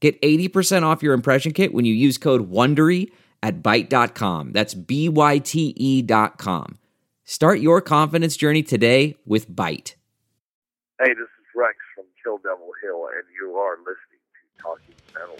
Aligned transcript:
Get 0.00 0.20
80% 0.22 0.82
off 0.82 1.02
your 1.02 1.14
impression 1.14 1.52
kit 1.52 1.74
when 1.74 1.84
you 1.84 1.94
use 1.94 2.18
code 2.18 2.50
WONDERY 2.50 3.10
at 3.42 3.62
Byte.com. 3.62 4.52
That's 4.52 4.74
B-Y-T-E 4.74 6.02
dot 6.02 6.38
com. 6.38 6.78
Start 7.24 7.60
your 7.60 7.80
confidence 7.80 8.36
journey 8.36 8.62
today 8.62 9.16
with 9.26 9.50
Byte. 9.50 9.94
Hey, 11.00 11.08
this 11.14 11.18
is 11.18 11.46
Rex 11.54 11.76
from 11.94 12.06
Kill 12.22 12.38
Devil 12.38 12.70
Hill, 12.82 13.06
and 13.14 13.24
you 13.38 13.54
are 13.56 13.76
listening 13.78 14.22
to 14.32 14.62
Talking 14.62 14.94
Metal. 15.14 15.38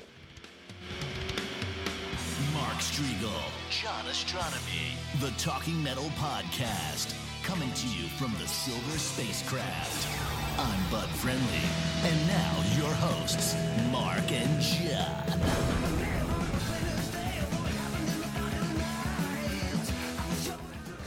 Mark 2.53 2.79
Strigl, 2.79 3.33
John 3.71 4.05
Ostronomy, 4.05 4.95
the 5.21 5.31
Talking 5.41 5.83
Metal 5.83 6.11
Podcast, 6.19 7.15
coming 7.43 7.73
to 7.73 7.87
you 7.89 8.07
from 8.19 8.33
the 8.41 8.47
Silver 8.47 8.99
Spacecraft. 8.99 10.09
I'm 10.59 10.91
Bud 10.91 11.09
Friendly, 11.09 11.65
and 12.05 12.27
now 12.27 12.55
your 12.77 12.93
hosts, 12.95 13.55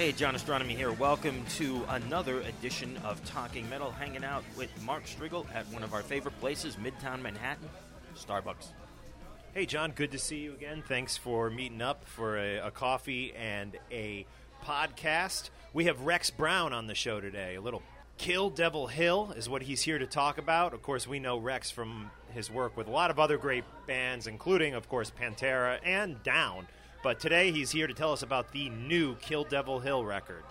Hey, 0.01 0.13
John 0.13 0.33
Ostronomy 0.33 0.75
here. 0.75 0.91
Welcome 0.91 1.45
to 1.57 1.85
another 1.89 2.39
edition 2.41 2.97
of 3.03 3.23
Talking 3.23 3.69
Metal, 3.69 3.91
hanging 3.91 4.23
out 4.23 4.43
with 4.57 4.71
Mark 4.81 5.03
Strigl 5.05 5.45
at 5.53 5.67
one 5.67 5.83
of 5.83 5.93
our 5.93 6.01
favorite 6.01 6.39
places, 6.39 6.75
Midtown 6.77 7.21
Manhattan, 7.21 7.69
Starbucks. 8.15 8.69
Hey, 9.53 9.67
John, 9.67 9.91
good 9.91 10.09
to 10.13 10.17
see 10.17 10.39
you 10.39 10.53
again. 10.53 10.83
Thanks 10.87 11.17
for 11.17 11.51
meeting 11.51 11.83
up 11.83 12.03
for 12.05 12.35
a, 12.39 12.57
a 12.57 12.71
coffee 12.71 13.31
and 13.37 13.77
a 13.91 14.25
podcast. 14.65 15.51
We 15.71 15.85
have 15.85 16.01
Rex 16.01 16.31
Brown 16.31 16.73
on 16.73 16.87
the 16.87 16.95
show 16.95 17.21
today. 17.21 17.53
A 17.53 17.61
little 17.61 17.83
Kill 18.17 18.49
Devil 18.49 18.87
Hill 18.87 19.35
is 19.37 19.47
what 19.47 19.61
he's 19.61 19.83
here 19.83 19.99
to 19.99 20.07
talk 20.07 20.39
about. 20.39 20.73
Of 20.73 20.81
course, 20.81 21.07
we 21.07 21.19
know 21.19 21.37
Rex 21.37 21.69
from 21.69 22.09
his 22.33 22.49
work 22.49 22.75
with 22.75 22.87
a 22.87 22.91
lot 22.91 23.11
of 23.11 23.19
other 23.19 23.37
great 23.37 23.65
bands, 23.85 24.25
including, 24.25 24.73
of 24.73 24.89
course, 24.89 25.11
Pantera 25.11 25.77
and 25.85 26.23
Down. 26.23 26.65
But 27.03 27.19
today 27.19 27.51
he's 27.51 27.71
here 27.71 27.87
to 27.87 27.93
tell 27.93 28.13
us 28.13 28.21
about 28.21 28.51
the 28.51 28.69
new 28.69 29.15
Kill 29.15 29.43
Devil 29.43 29.79
Hill 29.79 30.05
record. 30.05 30.43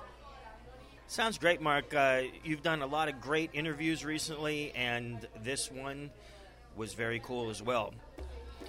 Sounds 1.06 1.38
great, 1.38 1.60
Mark. 1.60 1.94
Uh, 1.94 2.22
you've 2.44 2.62
done 2.62 2.82
a 2.82 2.86
lot 2.86 3.08
of 3.08 3.20
great 3.20 3.50
interviews 3.52 4.04
recently, 4.04 4.72
and 4.72 5.26
this 5.42 5.70
one 5.70 6.10
was 6.76 6.94
very 6.94 7.20
cool 7.20 7.50
as 7.50 7.62
well. 7.62 7.94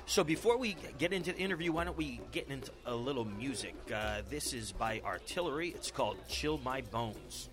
So 0.06 0.24
before 0.24 0.58
we 0.58 0.76
get 0.98 1.14
into 1.14 1.32
the 1.32 1.40
interview, 1.40 1.72
why 1.72 1.84
don't 1.84 1.98
we 1.98 2.20
get 2.32 2.48
into 2.50 2.72
a 2.86 2.96
little 2.96 3.26
music? 3.26 3.76
Uh, 3.94 4.22
this 4.30 4.54
is 4.54 4.72
by 4.72 5.02
Artillery. 5.06 5.70
It's 5.70 5.92
called 5.92 6.18
Chill 6.28 6.60
My 6.64 6.82
Bones. 6.82 7.50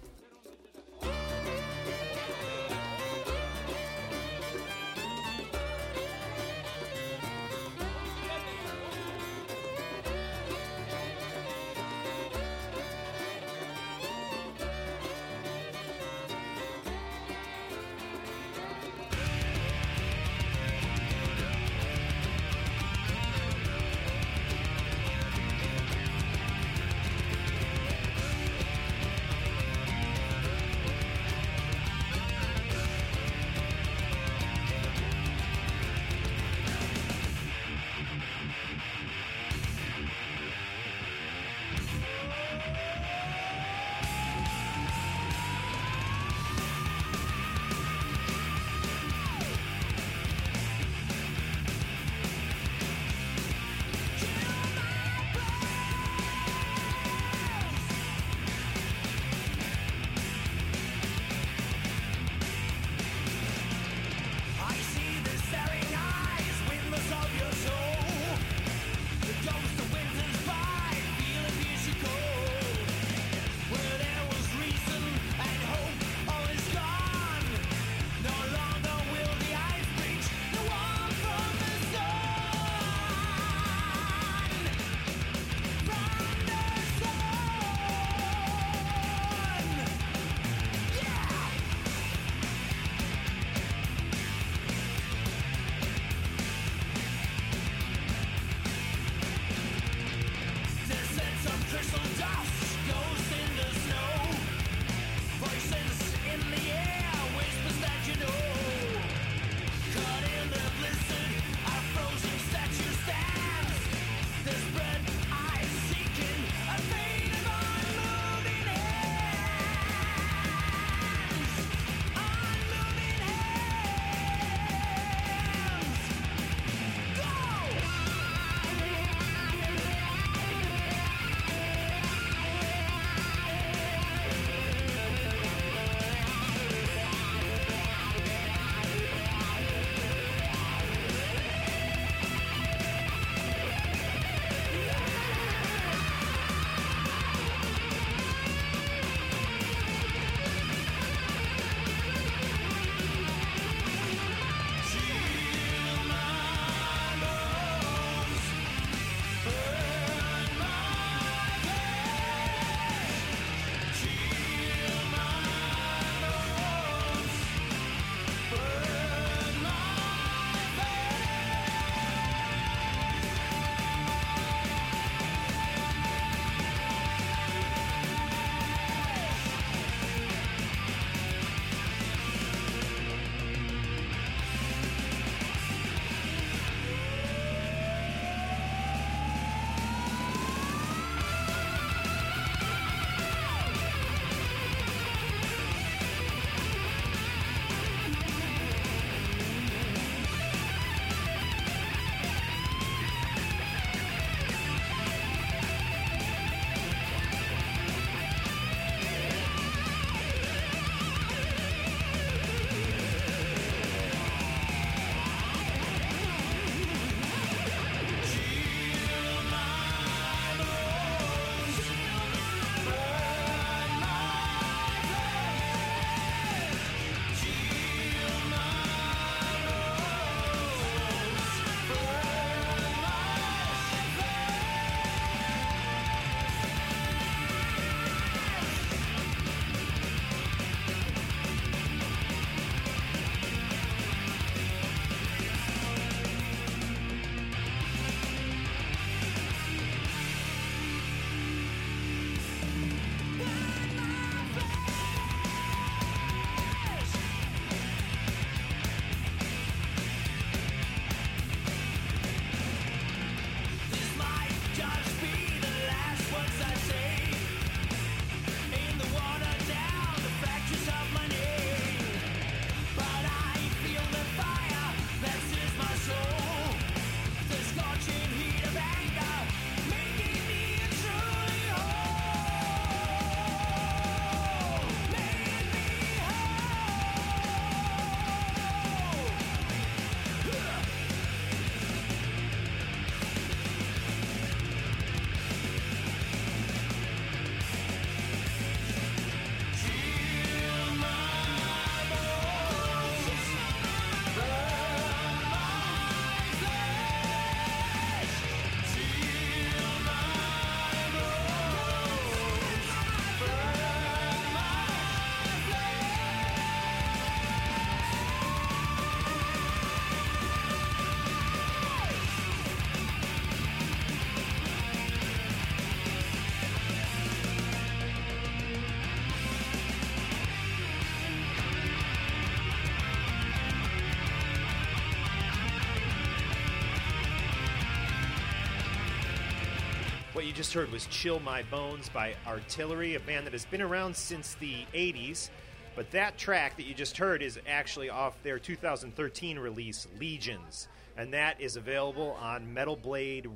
You 340.48 340.54
just 340.54 340.72
heard 340.72 340.90
was 340.90 341.04
Chill 341.08 341.40
My 341.40 341.62
Bones 341.64 342.08
by 342.08 342.32
Artillery, 342.46 343.16
a 343.16 343.20
band 343.20 343.44
that 343.44 343.52
has 343.52 343.66
been 343.66 343.82
around 343.82 344.16
since 344.16 344.54
the 344.54 344.76
80s. 344.94 345.50
But 345.94 346.10
that 346.12 346.38
track 346.38 346.78
that 346.78 346.84
you 346.84 346.94
just 346.94 347.18
heard 347.18 347.42
is 347.42 347.60
actually 347.66 348.08
off 348.08 348.42
their 348.42 348.58
2013 348.58 349.58
release, 349.58 350.08
Legions. 350.18 350.88
And 351.18 351.34
that 351.34 351.60
is 351.60 351.76
available 351.76 352.38
on 352.40 352.72
Metal 352.72 352.96
Blade 352.96 353.46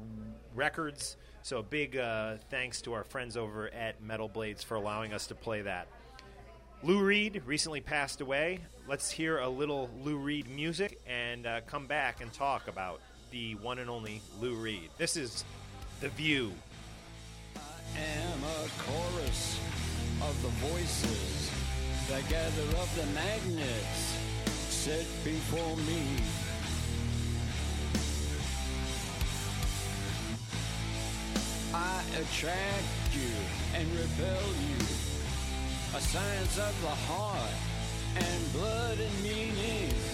Records. 0.55 1.17
So 1.41 1.61
a 1.61 1.63
big 1.63 1.97
uh, 1.97 2.35
thanks 2.51 2.83
to 2.83 2.93
our 2.93 3.05
friends 3.05 3.39
over 3.39 3.73
at 3.73 4.03
Metal 4.03 4.29
Blades 4.29 4.63
for 4.63 4.75
allowing 4.75 5.15
us 5.15 5.27
to 5.29 5.35
play 5.35 5.63
that. 5.63 5.89
Lou 6.83 7.03
Reed 7.03 7.41
recently 7.47 7.81
passed 7.81 8.21
away. 8.21 8.59
Let's 8.87 9.11
hear 9.11 9.39
a 9.39 9.49
little 9.49 9.89
Lou 10.03 10.19
Reed 10.19 10.47
music 10.47 11.01
and 11.07 11.47
uh, 11.47 11.63
come 11.67 11.87
back 11.87 12.21
and 12.21 12.31
talk 12.35 12.69
about 12.69 13.01
the 13.31 13.55
one 13.55 13.79
and 13.79 13.89
only 13.89 14.21
Lou 14.43 14.57
Reed. 14.57 14.91
This 14.99 15.17
is 15.17 15.43
The 16.03 16.11
View. 16.11 16.53
Am 17.97 18.45
a 18.45 18.69
chorus 18.83 19.59
of 20.23 20.43
the 20.43 20.49
voices 20.67 21.51
that 22.09 22.29
gather 22.29 22.77
up 22.79 22.89
the 22.95 23.07
magnets 23.15 24.17
set 24.69 25.07
before 25.25 25.77
me. 25.79 26.03
I 31.75 32.03
attract 32.21 33.15
you 33.15 33.33
and 33.75 33.89
repel 33.93 34.47
you. 34.69 34.85
A 35.97 36.01
science 36.01 36.59
of 36.59 36.83
the 36.83 36.97
heart 37.09 37.51
and 38.17 38.53
blood 38.53 38.99
and 38.99 39.23
meaning. 39.23 40.12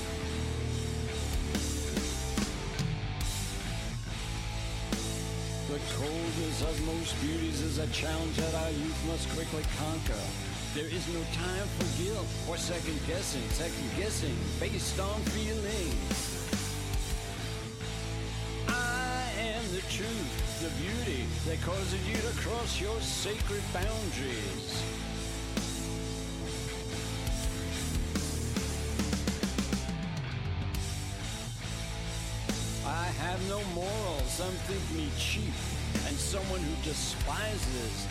The 5.68 5.78
coldness 6.00 6.62
of 6.62 6.80
most 6.86 7.20
beauties 7.20 7.60
is 7.60 7.76
a 7.76 7.86
challenge 7.88 8.34
that 8.38 8.54
our 8.54 8.70
youth 8.70 9.04
must 9.06 9.28
quickly 9.36 9.62
conquer. 9.76 10.24
There 10.74 10.86
is 10.86 11.06
no 11.12 11.20
time 11.36 11.68
for 11.76 12.02
guilt 12.02 12.24
or 12.48 12.56
second 12.56 12.98
guessing, 13.06 13.46
second 13.50 13.90
guessing 13.98 14.34
based 14.58 14.98
on 14.98 15.20
feelings. 15.36 16.48
I 18.66 19.30
am 19.36 19.62
the 19.74 19.82
truth, 19.92 20.62
the 20.64 20.72
beauty 20.80 21.26
that 21.44 21.60
causes 21.60 22.00
you 22.08 22.16
to 22.16 22.40
cross 22.40 22.80
your 22.80 22.98
sacred 23.02 23.62
boundaries. 23.74 25.07
Some 34.38 34.54
think 34.70 34.78
me 34.94 35.10
cheap 35.18 35.50
and 36.06 36.14
someone 36.14 36.60
who 36.60 36.74
despises 36.84 38.06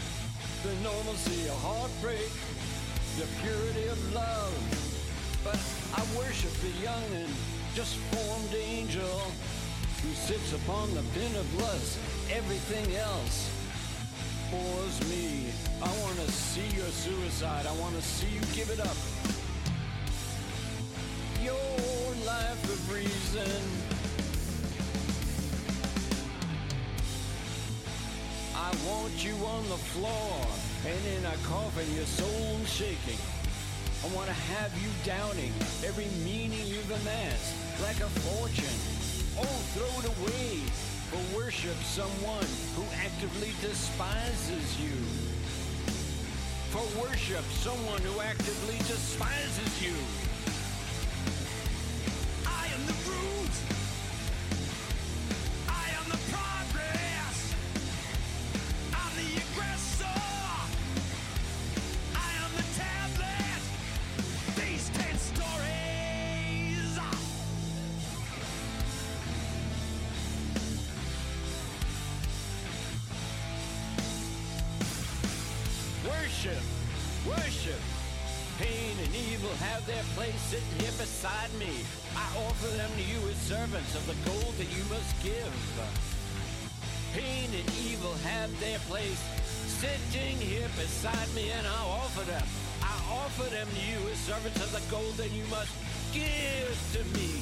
the 0.61 0.75
normalcy 0.83 1.47
of 1.47 1.55
heartbreak, 1.63 2.27
the 3.15 3.23
purity 3.39 3.87
of 3.87 3.95
love. 4.13 4.51
But 5.41 5.55
I 5.95 6.03
worship 6.19 6.51
the 6.59 6.83
young 6.83 7.07
and 7.15 7.31
just 7.75 7.95
formed 8.11 8.53
angel 8.59 9.31
who 10.03 10.11
sits 10.27 10.51
upon 10.51 10.93
the 10.95 11.03
pin 11.15 11.33
of 11.39 11.47
lust. 11.63 11.97
Everything 12.29 12.93
else 12.97 13.47
bores 14.51 14.99
me. 15.07 15.47
I 15.81 15.87
want 16.03 16.19
to 16.19 16.29
see 16.29 16.67
your 16.75 16.91
suicide. 16.91 17.65
I 17.65 17.75
want 17.79 17.95
to 17.95 18.01
see 18.01 18.27
you 18.27 18.43
give 18.51 18.69
it 18.69 18.81
up. 18.83 18.99
Your 21.39 21.55
life 22.27 22.63
of 22.67 22.91
reason. 22.91 23.96
I 28.67 28.75
want 28.85 29.23
you 29.23 29.31
on 29.45 29.63
the 29.69 29.79
floor 29.95 30.43
and 30.83 30.99
in 31.15 31.23
a 31.23 31.37
coffin, 31.47 31.87
your 31.95 32.03
soul 32.03 32.59
shaking. 32.65 33.15
I 34.03 34.13
want 34.13 34.27
to 34.27 34.35
have 34.59 34.75
you 34.83 34.91
doubting 35.05 35.53
every 35.87 36.11
meaning 36.27 36.67
you've 36.67 36.91
amassed 36.91 37.55
like 37.81 37.95
a 38.03 38.11
fortune. 38.27 38.79
Oh, 39.39 39.59
throw 39.71 39.87
it 40.03 40.07
away 40.19 40.59
for 41.07 41.37
worship 41.37 41.79
someone 41.87 42.43
who 42.75 42.83
actively 42.99 43.55
despises 43.63 44.67
you. 44.83 44.99
For 46.75 46.83
worship 46.99 47.47
someone 47.63 48.01
who 48.01 48.19
actively 48.19 48.79
despises 48.79 49.81
you. 49.81 49.95
That 95.17 95.31
you 95.31 95.43
must 95.49 95.73
give 96.13 96.77
to 96.93 97.01
me. 97.17 97.41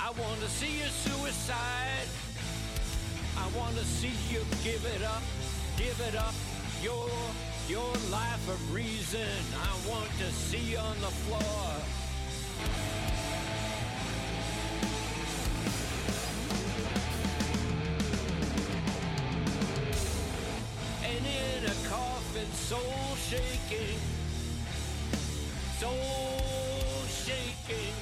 I 0.00 0.10
want 0.10 0.40
to 0.40 0.48
see 0.48 0.78
your 0.78 0.88
suicide. 0.88 2.06
I 3.36 3.58
want 3.58 3.76
to 3.76 3.84
see 3.84 4.14
you 4.32 4.40
give 4.62 4.84
it 4.94 5.02
up, 5.02 5.22
give 5.76 6.00
it 6.08 6.14
up. 6.14 6.34
Your 6.82 7.10
your 7.68 7.92
life 8.10 8.48
of 8.48 8.74
reason. 8.74 9.28
I 9.58 9.90
want 9.90 10.10
to 10.18 10.30
see 10.30 10.72
you 10.72 10.78
on 10.78 10.96
the 11.00 11.12
floor. 11.26 11.70
and 21.02 21.26
in 21.26 21.64
a 21.64 21.88
coffin, 21.88 22.46
soul 22.52 23.16
shaking, 23.28 23.98
soul 25.80 27.08
shaking. 27.08 27.94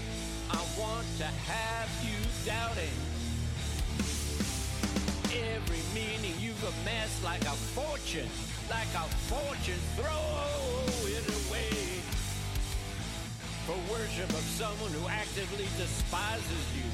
I 0.51 0.59
want 0.75 1.07
to 1.19 1.31
have 1.47 1.89
you 2.03 2.19
doubting 2.45 2.99
every 5.31 5.83
meaning 5.95 6.35
you've 6.41 6.59
amassed 6.59 7.23
like 7.23 7.43
a 7.43 7.55
fortune, 7.79 8.27
like 8.69 8.91
a 8.99 9.07
fortune. 9.31 9.79
Throw 9.95 10.27
it 11.07 11.23
away 11.23 12.03
for 13.63 13.79
worship 13.95 14.31
of 14.31 14.43
someone 14.59 14.91
who 14.91 15.07
actively 15.07 15.69
despises 15.79 16.65
you. 16.75 16.89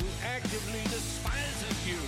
Who 0.00 0.08
actively 0.24 0.82
despises 0.88 1.76
you. 1.86 2.00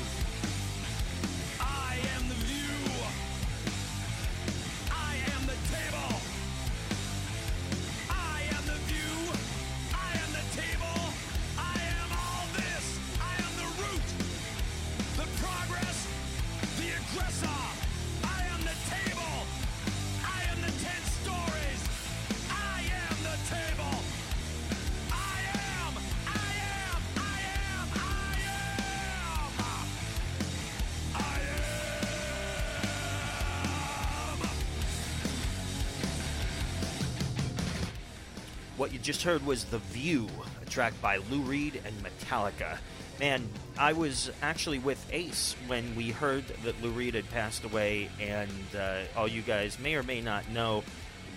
Just 39.05 39.23
heard 39.23 39.45
was 39.45 39.65
The 39.67 39.79
View, 39.79 40.27
a 40.63 40.71
track 40.71 40.95
by 41.03 41.19
Lou 41.31 41.41
Reed 41.41 41.79
and 41.85 41.95
Metallica. 42.03 42.79
Man, 43.21 43.47
I 43.79 43.93
was 43.93 44.31
actually 44.41 44.79
with 44.79 45.07
Ace 45.13 45.55
when 45.67 45.95
we 45.95 46.09
heard 46.09 46.47
that 46.65 46.83
Lou 46.83 46.89
Reed 46.89 47.13
had 47.15 47.29
passed 47.31 47.65
away, 47.65 48.09
and 48.19 48.51
uh, 48.75 49.03
all 49.15 49.29
you 49.29 49.43
guys 49.43 49.79
may 49.79 49.95
or 49.95 50.03
may 50.03 50.23
not 50.23 50.49
know 50.49 50.83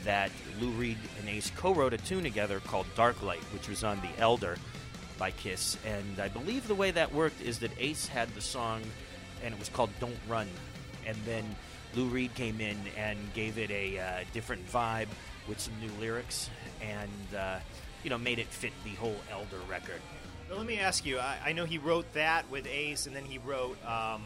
that 0.05 0.31
Lou 0.61 0.69
Reed 0.69 0.97
and 1.19 1.27
Ace 1.27 1.51
co 1.57 1.73
wrote 1.73 1.91
a 1.93 1.97
tune 1.97 2.23
together 2.23 2.61
called 2.61 2.85
Dark 2.95 3.21
Light, 3.21 3.43
which 3.53 3.67
was 3.67 3.83
on 3.83 3.99
The 3.99 4.21
Elder. 4.21 4.57
by 5.17 5.31
Kiss. 5.31 5.77
And 5.85 6.19
I 6.19 6.29
believe 6.29 6.67
the 6.67 6.75
way 6.75 6.91
that 6.91 7.13
worked 7.13 7.41
is 7.41 7.59
that 7.59 7.71
Ace 7.79 8.07
had 8.07 8.33
the 8.33 8.41
song, 8.41 8.81
and 9.43 9.53
it 9.53 9.59
was 9.59 9.67
called 9.67 9.89
"Don't 9.99 10.17
Run," 10.27 10.47
and 11.05 11.17
then 11.25 11.43
Lou 11.97 12.05
Reed 12.05 12.33
came 12.35 12.61
in 12.61 12.77
and 12.95 13.17
gave 13.33 13.57
it 13.57 13.71
a 13.71 13.97
uh, 13.97 14.23
different 14.31 14.65
vibe 14.71 15.07
with 15.47 15.59
some 15.59 15.73
new 15.81 15.89
lyrics, 15.99 16.49
and 16.79 17.35
uh, 17.35 17.57
you 18.03 18.11
know 18.11 18.19
made 18.19 18.37
it 18.37 18.45
fit 18.45 18.71
the 18.83 18.91
whole 18.91 19.15
Elder 19.31 19.57
record. 19.67 19.99
Well, 20.47 20.59
let 20.59 20.67
me 20.67 20.77
ask 20.77 21.05
you. 21.05 21.17
I, 21.17 21.37
I 21.47 21.51
know 21.53 21.65
he 21.65 21.79
wrote 21.79 22.13
that 22.13 22.49
with 22.51 22.67
Ace, 22.67 23.07
and 23.07 23.15
then 23.15 23.25
he 23.25 23.39
wrote 23.39 23.83
um, 23.83 24.21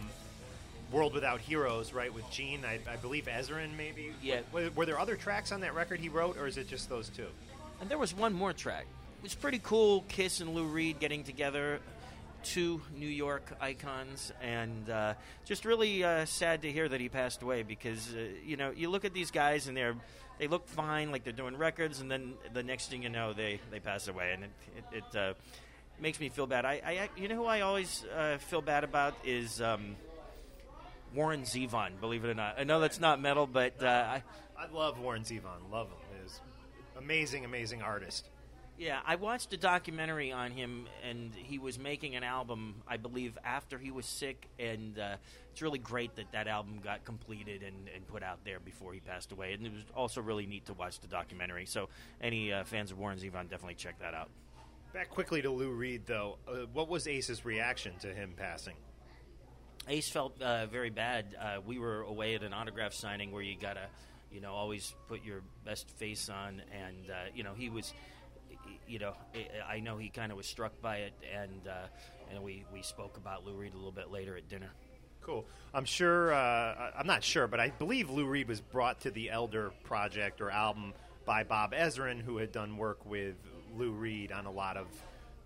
"World 0.91 1.13
Without 1.13 1.39
Heroes," 1.39 1.93
right, 1.93 2.13
with 2.13 2.29
Gene. 2.29 2.65
I, 2.65 2.79
I 2.91 2.97
believe 2.97 3.25
Ezrin, 3.25 3.77
maybe. 3.77 4.13
Yeah. 4.21 4.41
Were, 4.51 4.69
were 4.75 4.85
there 4.85 4.99
other 4.99 5.15
tracks 5.15 5.53
on 5.53 5.61
that 5.61 5.73
record 5.73 6.01
he 6.01 6.09
wrote, 6.09 6.37
or 6.37 6.47
is 6.47 6.57
it 6.57 6.67
just 6.67 6.89
those 6.89 7.07
two? 7.07 7.27
And 7.79 7.89
there 7.89 7.97
was 7.97 8.13
one 8.13 8.33
more 8.33 8.51
track. 8.51 8.85
It 9.19 9.23
was 9.23 9.33
pretty 9.33 9.59
cool. 9.63 10.03
Kiss 10.09 10.41
and 10.41 10.53
Lou 10.53 10.65
Reed 10.65 10.99
getting 10.99 11.23
together, 11.23 11.79
two 12.43 12.81
New 12.95 13.07
York 13.07 13.55
icons, 13.59 14.31
and 14.41 14.89
uh, 14.89 15.13
just 15.45 15.65
really 15.65 16.03
uh, 16.03 16.25
sad 16.25 16.61
to 16.63 16.71
hear 16.71 16.87
that 16.89 16.99
he 16.99 17.09
passed 17.09 17.41
away 17.41 17.63
because 17.63 18.13
uh, 18.13 18.19
you 18.45 18.57
know 18.57 18.71
you 18.71 18.89
look 18.89 19.05
at 19.05 19.13
these 19.13 19.31
guys 19.31 19.67
and 19.67 19.75
they're 19.75 19.95
they 20.39 20.47
look 20.47 20.67
fine, 20.67 21.11
like 21.11 21.23
they're 21.23 21.33
doing 21.33 21.57
records, 21.57 22.01
and 22.01 22.09
then 22.09 22.33
the 22.53 22.63
next 22.63 22.89
thing 22.89 23.03
you 23.03 23.09
know 23.09 23.33
they 23.33 23.59
they 23.71 23.79
pass 23.79 24.07
away, 24.07 24.31
and 24.33 24.43
it 24.43 24.51
it. 24.77 25.03
it 25.13 25.15
uh, 25.15 25.33
Makes 25.99 26.19
me 26.19 26.29
feel 26.29 26.47
bad. 26.47 26.65
I, 26.65 26.81
I, 26.83 27.09
you 27.15 27.27
know 27.27 27.35
who 27.35 27.45
I 27.45 27.61
always 27.61 28.03
uh, 28.17 28.39
feel 28.39 28.63
bad 28.63 28.83
about 28.83 29.13
is 29.23 29.61
um, 29.61 29.95
Warren 31.13 31.43
Zevon. 31.43 31.99
Believe 31.99 32.25
it 32.25 32.29
or 32.29 32.33
not, 32.33 32.55
I 32.59 32.63
know 32.63 32.79
that's 32.79 32.99
not 32.99 33.21
metal, 33.21 33.45
but 33.45 33.83
uh, 33.83 33.85
I, 33.85 34.23
I 34.57 34.67
love 34.73 34.97
Warren 34.97 35.21
Zevon. 35.21 35.71
Love 35.71 35.89
him. 35.89 35.97
He's 36.23 36.39
amazing, 36.97 37.45
amazing 37.45 37.83
artist. 37.83 38.30
Yeah, 38.81 38.99
I 39.05 39.13
watched 39.13 39.53
a 39.53 39.57
documentary 39.57 40.31
on 40.31 40.49
him, 40.49 40.87
and 41.07 41.35
he 41.35 41.59
was 41.59 41.77
making 41.77 42.15
an 42.15 42.23
album, 42.23 42.81
I 42.87 42.97
believe, 42.97 43.37
after 43.45 43.77
he 43.77 43.91
was 43.91 44.07
sick, 44.07 44.47
and 44.57 44.97
uh, 44.97 45.17
it's 45.51 45.61
really 45.61 45.77
great 45.77 46.15
that 46.15 46.31
that 46.31 46.47
album 46.47 46.79
got 46.83 47.05
completed 47.05 47.61
and, 47.61 47.87
and 47.95 48.07
put 48.07 48.23
out 48.23 48.39
there 48.43 48.59
before 48.59 48.91
he 48.91 48.99
passed 48.99 49.31
away. 49.33 49.53
And 49.53 49.67
it 49.67 49.71
was 49.71 49.83
also 49.95 50.19
really 50.19 50.47
neat 50.47 50.65
to 50.65 50.73
watch 50.73 50.99
the 50.99 51.05
documentary. 51.05 51.67
So, 51.67 51.89
any 52.21 52.51
uh, 52.51 52.63
fans 52.63 52.89
of 52.89 52.97
Warren 52.97 53.19
Zevon, 53.19 53.51
definitely 53.51 53.75
check 53.75 53.99
that 53.99 54.15
out. 54.15 54.31
Back 54.93 55.11
quickly 55.11 55.43
to 55.43 55.51
Lou 55.51 55.69
Reed, 55.69 56.07
though. 56.07 56.39
Uh, 56.47 56.65
what 56.73 56.89
was 56.89 57.07
Ace's 57.07 57.45
reaction 57.45 57.93
to 57.99 58.07
him 58.07 58.33
passing? 58.35 58.77
Ace 59.89 60.09
felt 60.09 60.41
uh, 60.41 60.65
very 60.65 60.89
bad. 60.89 61.35
Uh, 61.39 61.57
we 61.63 61.77
were 61.77 62.01
away 62.01 62.33
at 62.33 62.41
an 62.41 62.51
autograph 62.51 62.95
signing 62.95 63.31
where 63.31 63.43
you 63.43 63.55
gotta, 63.61 63.89
you 64.31 64.41
know, 64.41 64.53
always 64.53 64.95
put 65.07 65.23
your 65.23 65.43
best 65.63 65.87
face 65.91 66.29
on, 66.29 66.63
and 66.71 67.11
uh, 67.11 67.13
you 67.35 67.43
know 67.43 67.53
he 67.53 67.69
was, 67.69 67.93
you 68.91 68.99
know, 68.99 69.13
I 69.67 69.79
know 69.79 69.97
he 69.97 70.09
kind 70.09 70.31
of 70.33 70.37
was 70.37 70.45
struck 70.45 70.73
by 70.81 70.97
it, 70.97 71.13
and 71.33 71.65
uh, 71.65 71.87
and 72.29 72.43
we 72.43 72.65
we 72.73 72.81
spoke 72.81 73.15
about 73.15 73.45
Lou 73.45 73.53
Reed 73.53 73.73
a 73.73 73.77
little 73.77 73.93
bit 73.93 74.11
later 74.11 74.35
at 74.35 74.49
dinner. 74.49 74.69
Cool. 75.21 75.45
I'm 75.73 75.85
sure. 75.85 76.33
Uh, 76.33 76.91
I'm 76.97 77.07
not 77.07 77.23
sure, 77.23 77.47
but 77.47 77.61
I 77.61 77.69
believe 77.69 78.09
Lou 78.09 78.25
Reed 78.25 78.49
was 78.49 78.59
brought 78.59 78.99
to 79.01 79.11
the 79.11 79.29
Elder 79.29 79.71
project 79.83 80.41
or 80.41 80.51
album 80.51 80.93
by 81.25 81.43
Bob 81.45 81.71
Ezrin, 81.71 82.21
who 82.21 82.37
had 82.37 82.51
done 82.51 82.75
work 82.75 83.05
with 83.05 83.35
Lou 83.77 83.91
Reed 83.91 84.33
on 84.33 84.45
a 84.45 84.51
lot 84.51 84.75
of 84.75 84.87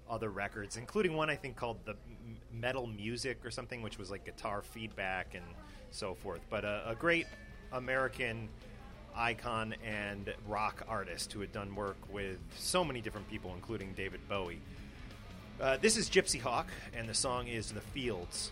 other 0.09 0.29
records, 0.29 0.75
including 0.75 1.13
one 1.13 1.29
I 1.29 1.35
think 1.35 1.55
called 1.55 1.77
the 1.85 1.95
Metal 2.51 2.87
Music 2.87 3.45
or 3.45 3.51
something, 3.51 3.83
which 3.83 3.99
was 3.99 4.09
like 4.09 4.25
guitar 4.25 4.63
feedback 4.63 5.35
and 5.35 5.45
so 5.91 6.15
forth. 6.15 6.41
But 6.49 6.65
a, 6.65 6.89
a 6.89 6.95
great 6.95 7.27
American 7.71 8.49
icon 9.15 9.75
and 9.83 10.33
rock 10.47 10.83
artist 10.87 11.33
who 11.33 11.41
had 11.41 11.51
done 11.51 11.75
work 11.75 11.97
with 12.11 12.37
so 12.57 12.83
many 12.83 13.01
different 13.01 13.29
people, 13.29 13.51
including 13.55 13.93
David 13.93 14.27
Bowie. 14.27 14.59
Uh, 15.59 15.77
this 15.81 15.97
is 15.97 16.09
Gypsy 16.09 16.41
Hawk, 16.41 16.67
and 16.93 17.07
the 17.07 17.13
song 17.13 17.47
is 17.47 17.71
The 17.71 17.81
Fields. 17.81 18.51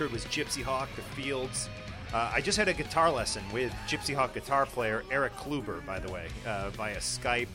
Heard 0.00 0.12
was 0.12 0.24
Gypsy 0.24 0.62
Hawk, 0.62 0.88
The 0.96 1.02
Fields. 1.02 1.68
Uh, 2.14 2.32
I 2.34 2.40
just 2.40 2.56
had 2.56 2.68
a 2.68 2.72
guitar 2.72 3.10
lesson 3.10 3.42
with 3.52 3.70
Gypsy 3.86 4.14
Hawk 4.14 4.32
guitar 4.32 4.64
player 4.64 5.04
Eric 5.10 5.36
Kluiber, 5.36 5.84
by 5.84 5.98
the 5.98 6.10
way, 6.10 6.28
uh, 6.46 6.70
via 6.70 6.96
Skype. 6.96 7.48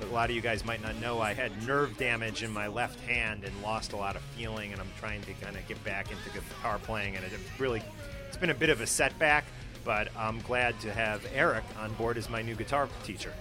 a 0.00 0.06
lot 0.06 0.30
of 0.30 0.36
you 0.36 0.40
guys 0.40 0.64
might 0.64 0.80
not 0.80 0.94
know, 1.00 1.20
I 1.20 1.34
had 1.34 1.50
nerve 1.66 1.96
damage 1.98 2.44
in 2.44 2.52
my 2.52 2.68
left 2.68 3.00
hand 3.00 3.42
and 3.42 3.52
lost 3.62 3.94
a 3.94 3.96
lot 3.96 4.14
of 4.14 4.22
feeling, 4.36 4.70
and 4.70 4.80
I'm 4.80 4.92
trying 5.00 5.22
to 5.22 5.32
kind 5.44 5.56
of 5.56 5.66
get 5.66 5.82
back 5.82 6.12
into 6.12 6.30
guitar 6.30 6.78
playing, 6.78 7.16
and 7.16 7.24
it 7.24 7.32
really, 7.58 7.82
it's 8.28 8.36
been 8.36 8.50
a 8.50 8.54
bit 8.54 8.70
of 8.70 8.80
a 8.80 8.86
setback, 8.86 9.44
but 9.84 10.06
I'm 10.16 10.40
glad 10.42 10.78
to 10.82 10.92
have 10.92 11.26
Eric 11.34 11.64
on 11.80 11.92
board 11.94 12.16
as 12.16 12.30
my 12.30 12.42
new 12.42 12.54
guitar 12.54 12.88
teacher. 13.02 13.32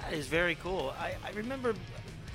That 0.00 0.14
is 0.14 0.26
very 0.26 0.54
cool. 0.54 0.94
I, 0.98 1.16
I 1.22 1.32
remember 1.32 1.74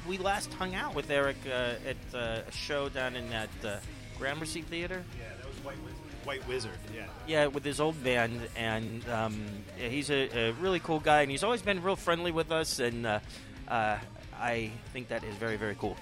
we 0.07 0.19
last 0.19 0.53
hung 0.53 0.75
out 0.75 0.93
with 0.93 1.09
Eric 1.09 1.37
uh, 1.47 1.73
at 1.87 1.97
uh, 2.13 2.41
a 2.47 2.51
show 2.51 2.87
down 2.87 3.15
in 3.15 3.27
that 3.31 3.49
uh, 3.65 3.77
Gramercy 4.19 4.61
Theater. 4.61 5.03
Yeah, 5.17 5.38
White 5.63 5.77
Wizzard. 5.83 6.25
White 6.25 6.47
Wizzard, 6.47 6.77
yeah. 6.95 7.05
Yeah, 7.27 7.47
with 7.47 7.63
his 7.63 7.79
old 7.79 8.01
band, 8.03 8.41
and 8.55 9.07
um, 9.09 9.41
yeah, 9.79 9.87
he's 9.87 10.09
a, 10.09 10.29
a 10.37 10.51
really 10.53 10.79
cool 10.79 10.99
guy, 10.99 11.21
and 11.21 11.31
he's 11.31 11.43
always 11.43 11.61
been 11.61 11.81
real 11.81 11.95
friendly 11.95 12.31
with 12.31 12.51
us, 12.51 12.79
and 12.79 13.05
uh, 13.05 13.19
uh, 13.67 13.97
I 14.39 14.71
think 14.93 15.07
that 15.09 15.23
is 15.23 15.35
very, 15.35 15.55
very 15.55 15.75
cool. 15.75 15.95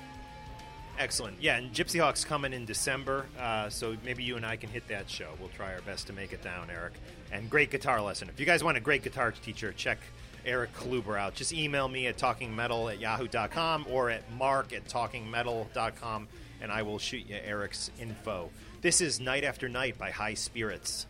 Excellent. 1.00 1.40
Yeah, 1.40 1.58
and 1.58 1.72
Gypsy 1.72 2.00
Hawk's 2.00 2.26
coming 2.26 2.54
in 2.54 2.66
December, 2.66 3.28
uh, 3.40 3.70
so 3.70 3.96
maybe 4.04 4.24
you 4.24 4.36
and 4.36 4.46
I 4.46 4.56
can 4.56 4.70
hit 4.70 4.88
that 4.88 5.10
show. 5.10 5.30
We'll 5.40 5.50
try 5.50 5.74
our 5.74 5.82
best 5.82 6.08
to 6.08 6.14
make 6.14 6.34
it 6.34 6.42
down, 6.42 6.70
Eric. 6.72 6.94
And 7.32 7.50
great 7.50 7.70
guitar 7.70 8.02
lesson. 8.02 8.30
If 8.30 8.40
you 8.40 8.46
guys 8.46 8.64
want 8.64 8.78
a 8.78 8.82
great 8.82 9.04
guitar 9.04 9.32
teacher, 9.32 9.72
check 9.74 10.00
Eric 10.44 10.74
Kluiber 10.74 11.20
out. 11.20 11.36
Just 11.36 11.54
email 11.54 11.88
me 11.88 12.08
at 12.08 12.18
talkingmetal 12.18 12.92
at 12.92 13.00
yahoo.com 13.00 13.86
or 13.92 14.10
at 14.10 14.32
mark 14.34 14.74
at 14.74 14.86
talkingmetal.com, 14.86 16.28
and 16.62 16.72
I 16.72 16.82
will 16.82 16.98
shoot 17.00 17.26
you 17.28 17.36
Eric's 17.46 17.92
info. 18.00 18.50
This 18.88 19.02
is 19.02 19.20
Night 19.20 19.44
After 19.44 19.68
Night 19.68 19.98
by 19.98 20.12
High 20.12 20.36
Spirits. 20.36 21.08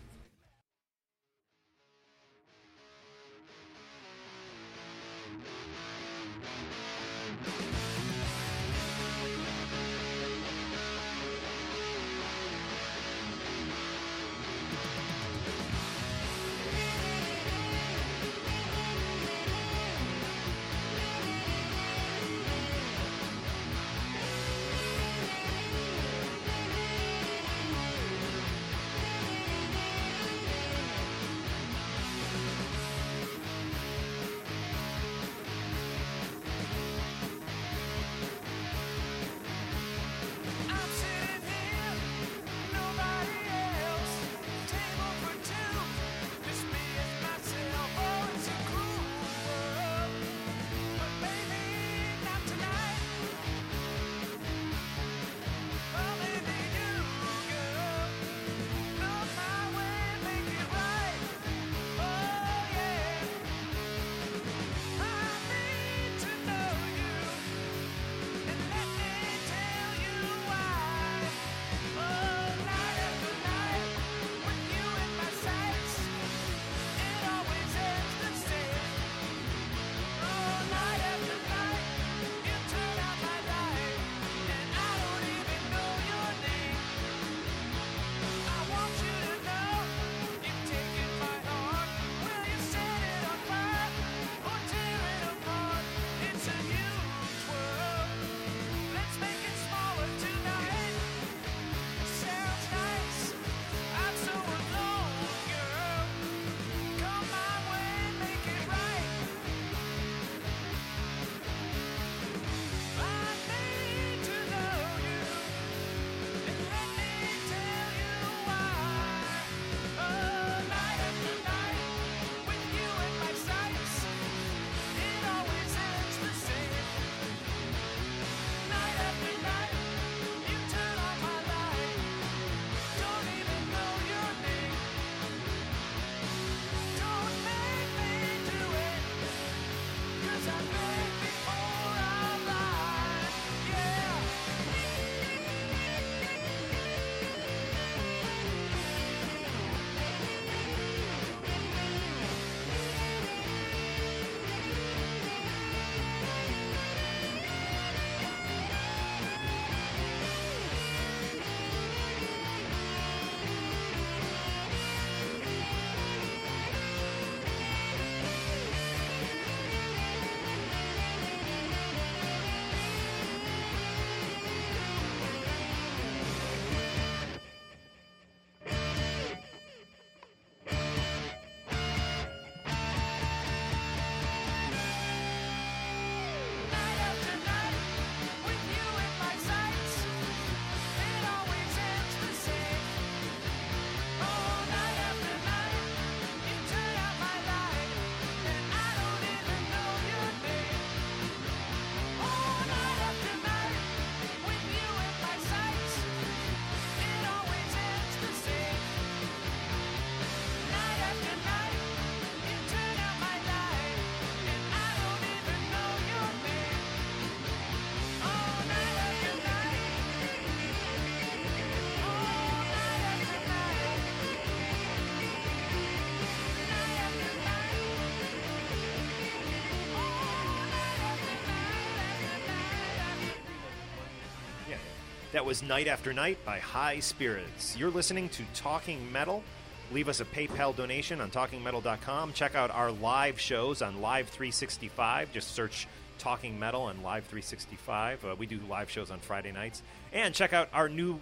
That 235.37 235.45
was 235.45 235.61
Night 235.61 235.87
After 235.87 236.13
Night 236.13 236.43
by 236.45 236.57
High 236.57 236.99
Spirits. 236.99 237.77
You're 237.77 237.91
listening 237.91 238.27
to 238.29 238.43
Talking 238.55 239.11
Metal. 239.11 239.43
Leave 239.91 240.09
us 240.09 240.19
a 240.19 240.25
PayPal 240.25 240.75
donation 240.75 241.21
on 241.21 241.29
talkingmetal.com. 241.29 242.33
Check 242.33 242.55
out 242.55 242.71
our 242.71 242.91
live 242.91 243.39
shows 243.39 243.83
on 243.83 244.01
Live 244.01 244.29
365. 244.29 245.31
Just 245.31 245.53
search 245.53 245.87
Talking 246.17 246.57
Metal 246.59 246.81
on 246.81 247.03
Live 247.03 247.25
365. 247.25 248.25
Uh, 248.25 248.35
we 248.35 248.47
do 248.47 248.59
live 248.67 248.89
shows 248.89 249.11
on 249.11 249.19
Friday 249.19 249.51
nights. 249.51 249.83
And 250.11 250.33
check 250.33 250.53
out 250.53 250.69
our 250.73 250.89
new 250.89 251.19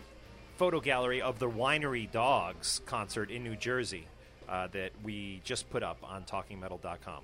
photo 0.56 0.80
gallery 0.80 1.22
of 1.22 1.38
the 1.40 1.50
Winery 1.50 2.10
Dogs 2.10 2.80
concert 2.86 3.30
in 3.30 3.44
New 3.44 3.58
Jersey 3.58 4.08
uh, 4.48 4.68
that 4.68 4.92
we 5.04 5.42
just 5.44 5.70
put 5.70 5.84
up 5.84 5.98
on 6.04 6.24
TalkingMetal.com. 6.24 7.22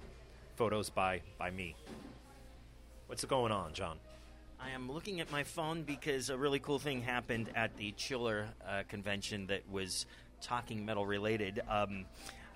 Photos 0.58 0.89
by 0.89 1.21
by 1.38 1.51
me. 1.51 1.73
What's 3.08 3.23
going 3.23 3.54
on, 3.54 3.71
John? 3.71 3.97
I 4.63 4.69
am 4.76 4.91
looking 4.91 5.21
at 5.21 5.32
my 5.32 5.43
phone 5.43 5.82
because 5.82 6.30
a 6.30 6.38
really 6.38 6.60
cool 6.60 6.78
thing 6.78 7.02
happened 7.02 7.50
at 7.56 7.76
the 7.78 7.93
Chiller 7.93 8.47
uh, 8.67 8.84
convention 8.88 9.47
that 9.47 9.63
was 9.71 10.06
talking 10.39 10.86
metal 10.86 11.04
related. 11.04 11.62
Um, 11.67 12.06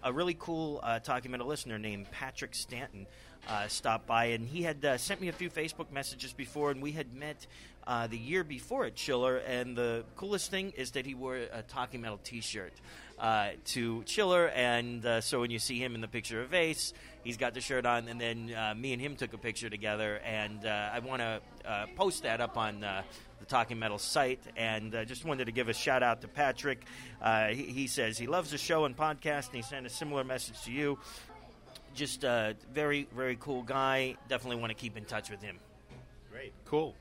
a 0.04 0.14
really 0.14 0.36
cool 0.38 0.82
uh, 0.84 1.00
talking 1.00 1.32
metal 1.32 1.48
listener 1.48 1.80
named 1.80 2.12
Patrick 2.12 2.54
Stanton 2.54 3.08
uh, 3.50 3.68
stopped 3.68 4.06
by, 4.06 4.26
and 4.26 4.48
he 4.48 4.62
had 4.62 4.86
uh, 4.86 4.98
sent 5.00 5.20
me 5.20 5.30
a 5.30 5.34
few 5.34 5.50
Facebook 5.50 5.92
messages 5.92 6.32
before, 6.32 6.70
and 6.70 6.80
we 6.80 6.92
had 6.92 7.12
met 7.16 7.48
uh, 7.88 8.06
the 8.06 8.18
year 8.18 8.44
before 8.44 8.86
at 8.86 8.96
Chiller. 8.96 9.38
And 9.38 9.76
the 9.76 10.04
coolest 10.16 10.52
thing 10.52 10.74
is 10.78 10.92
that 10.92 11.08
he 11.08 11.16
wore 11.16 11.38
a 11.38 11.64
talking 11.64 12.02
metal 12.02 12.20
T-shirt 12.24 12.74
uh, 13.18 13.50
to 13.66 14.04
Chiller, 14.04 14.50
and 14.50 15.04
uh, 15.04 15.22
so 15.22 15.40
when 15.40 15.50
you 15.50 15.60
see 15.60 15.80
him 15.80 15.96
in 15.96 16.02
the 16.02 16.08
picture 16.08 16.42
of 16.44 16.54
Ace, 16.54 16.94
he's 17.26 17.36
got 17.36 17.54
the 17.54 17.60
shirt 17.60 17.86
on, 17.86 18.08
and 18.08 18.22
then 18.22 18.54
uh, 18.56 18.74
me 18.74 18.94
and 18.94 19.02
him 19.02 19.18
took 19.18 19.34
a 19.34 19.38
picture 19.38 19.70
together, 19.70 20.22
and 20.24 20.66
uh, 20.66 20.92
I 20.94 21.00
want 21.00 21.22
to 21.22 21.42
uh, 21.66 21.86
post 21.98 22.24
that 22.24 22.40
up 22.40 22.56
on 22.56 22.82
uh, 22.82 23.02
the 23.40 23.46
Talking 23.46 23.80
Metal 23.80 23.98
site, 23.98 24.40
and 24.56 24.96
uh, 24.96 25.04
just 25.04 25.26
wanted 25.26 25.46
to 25.46 25.52
give 25.52 25.68
a 25.68 25.74
shout 25.74 26.04
out 26.04 26.22
to 26.22 26.30
Patrick. 26.30 26.86
Uh, 27.22 27.48
he, 27.48 27.64
he 27.64 27.88
says 27.88 28.18
he 28.18 28.28
loves 28.28 28.52
the 28.52 28.58
show 28.58 28.86
and 28.86 28.96
podcast, 28.96 29.48
and 29.48 29.56
he 29.56 29.62
sent 29.62 29.86
a 29.86 29.90
similar 29.90 30.24
message 30.24 30.62
to 30.64 30.72
you. 30.72 30.98
Just 31.94 32.24
a 32.24 32.56
very, 32.74 33.08
very 33.16 33.38
cool 33.40 33.64
guy. 33.64 34.16
Definitely 34.30 34.62
want 34.62 34.70
to 34.70 34.76
keep 34.76 34.96
in 34.96 35.04
touch 35.04 35.30
with 35.30 35.42
him. 35.42 35.58
Great, 36.32 36.54
cool, 36.66 36.96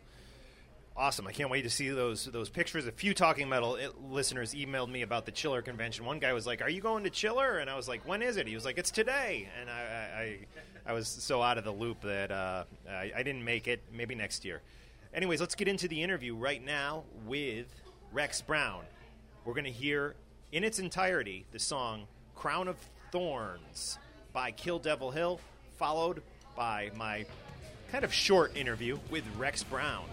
awesome! 0.97 1.27
I 1.27 1.33
can't 1.33 1.51
wait 1.51 1.63
to 1.63 1.71
see 1.71 1.89
those 1.91 2.25
those 2.27 2.49
pictures. 2.49 2.87
A 2.87 2.93
few 2.93 3.15
Talking 3.15 3.49
Metal 3.49 3.79
i- 3.81 3.89
listeners 4.13 4.55
emailed 4.55 4.91
me 4.91 5.03
about 5.03 5.27
the 5.27 5.33
Chiller 5.33 5.63
convention. 5.63 6.05
One 6.05 6.19
guy 6.19 6.33
was 6.33 6.47
like, 6.47 6.63
"Are 6.63 6.69
you 6.71 6.81
going 6.81 7.05
to 7.05 7.11
Chiller?" 7.11 7.59
And 7.59 7.69
I 7.71 7.77
was 7.77 7.89
like, 7.89 8.07
"When 8.07 8.23
is 8.23 8.37
it?" 8.37 8.47
He 8.47 8.55
was 8.55 8.65
like, 8.65 8.79
"It's 8.79 8.91
today." 8.91 9.49
And 9.61 9.69
I 9.71 9.75
I, 9.75 10.21
I, 10.21 10.39
I 10.87 10.93
was 10.93 11.09
so 11.09 11.43
out 11.43 11.59
of 11.59 11.65
the 11.65 11.73
loop 11.73 12.01
that 12.03 12.31
uh, 12.31 12.65
I, 12.89 13.13
I 13.17 13.23
didn't 13.23 13.45
make 13.45 13.67
it. 13.69 13.81
Maybe 13.93 14.15
next 14.15 14.45
year. 14.45 14.61
Anyways, 15.13 15.41
let's 15.41 15.55
get 15.55 15.69
into 15.69 15.87
the 15.89 16.03
interview 16.03 16.35
right 16.35 16.65
now 16.65 17.05
with 17.27 17.67
Rex 18.13 18.43
Brown. 18.43 18.83
We're 19.45 19.55
going 19.55 19.65
to 19.65 19.71
hear 19.71 20.15
in 20.53 20.65
its 20.65 20.79
entirety 20.79 21.45
the 21.53 21.59
song 21.59 22.07
"Crown 22.35 22.69
of 22.69 22.77
Thorns" 23.13 23.99
by 24.33 24.51
Kill 24.51 24.79
Devil 24.79 25.11
Hill, 25.13 25.41
followed 25.79 26.23
by 26.57 26.91
my 26.97 27.27
kind 27.93 28.05
of 28.05 28.13
short 28.13 28.57
interview 28.57 28.99
with 29.11 29.25
Rex 29.37 29.63
Brown. 29.63 30.05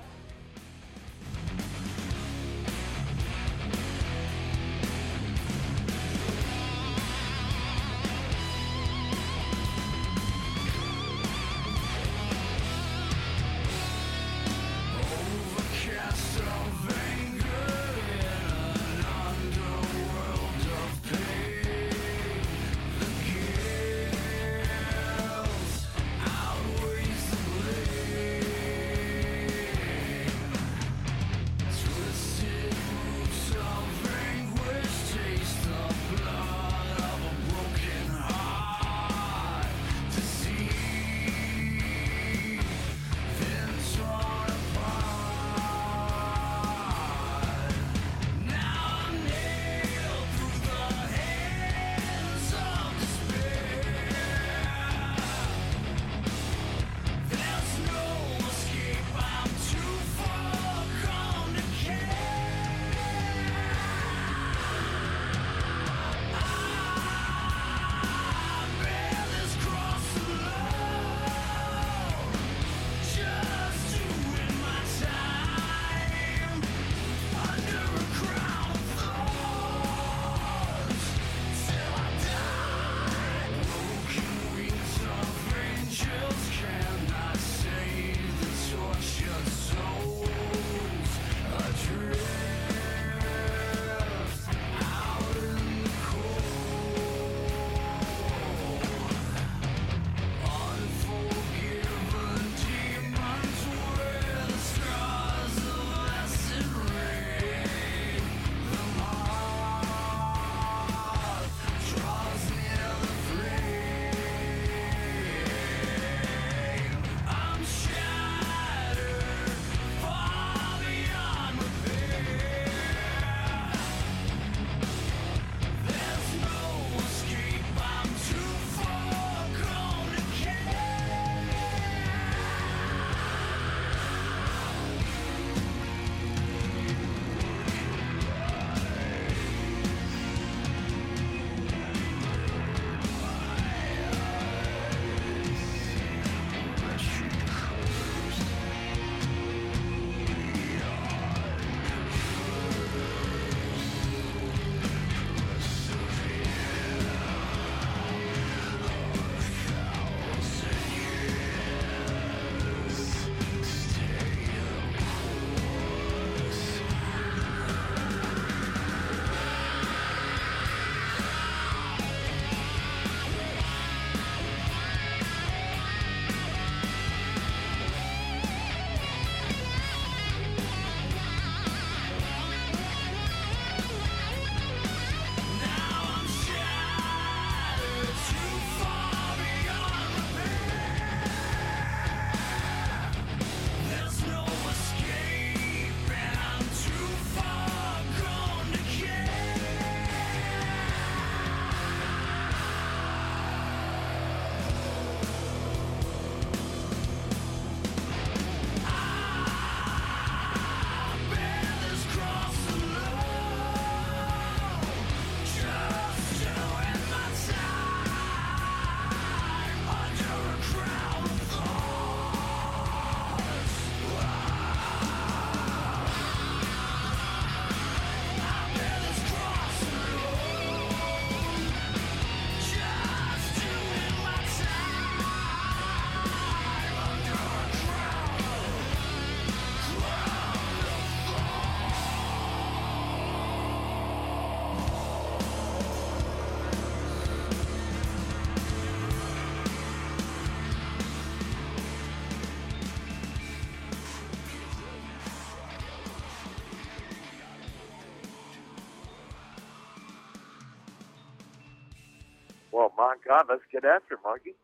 God, 263.31 263.45
let's 263.47 263.61
get 263.71 263.85
after 263.85 264.15
it, 264.15 264.19
Marky. 264.25 264.55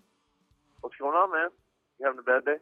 What's 0.81 0.97
going 0.99 1.15
on, 1.15 1.31
man? 1.31 1.47
You 2.01 2.05
having 2.05 2.19
a 2.19 2.21
bad 2.21 2.43
day? 2.43 2.57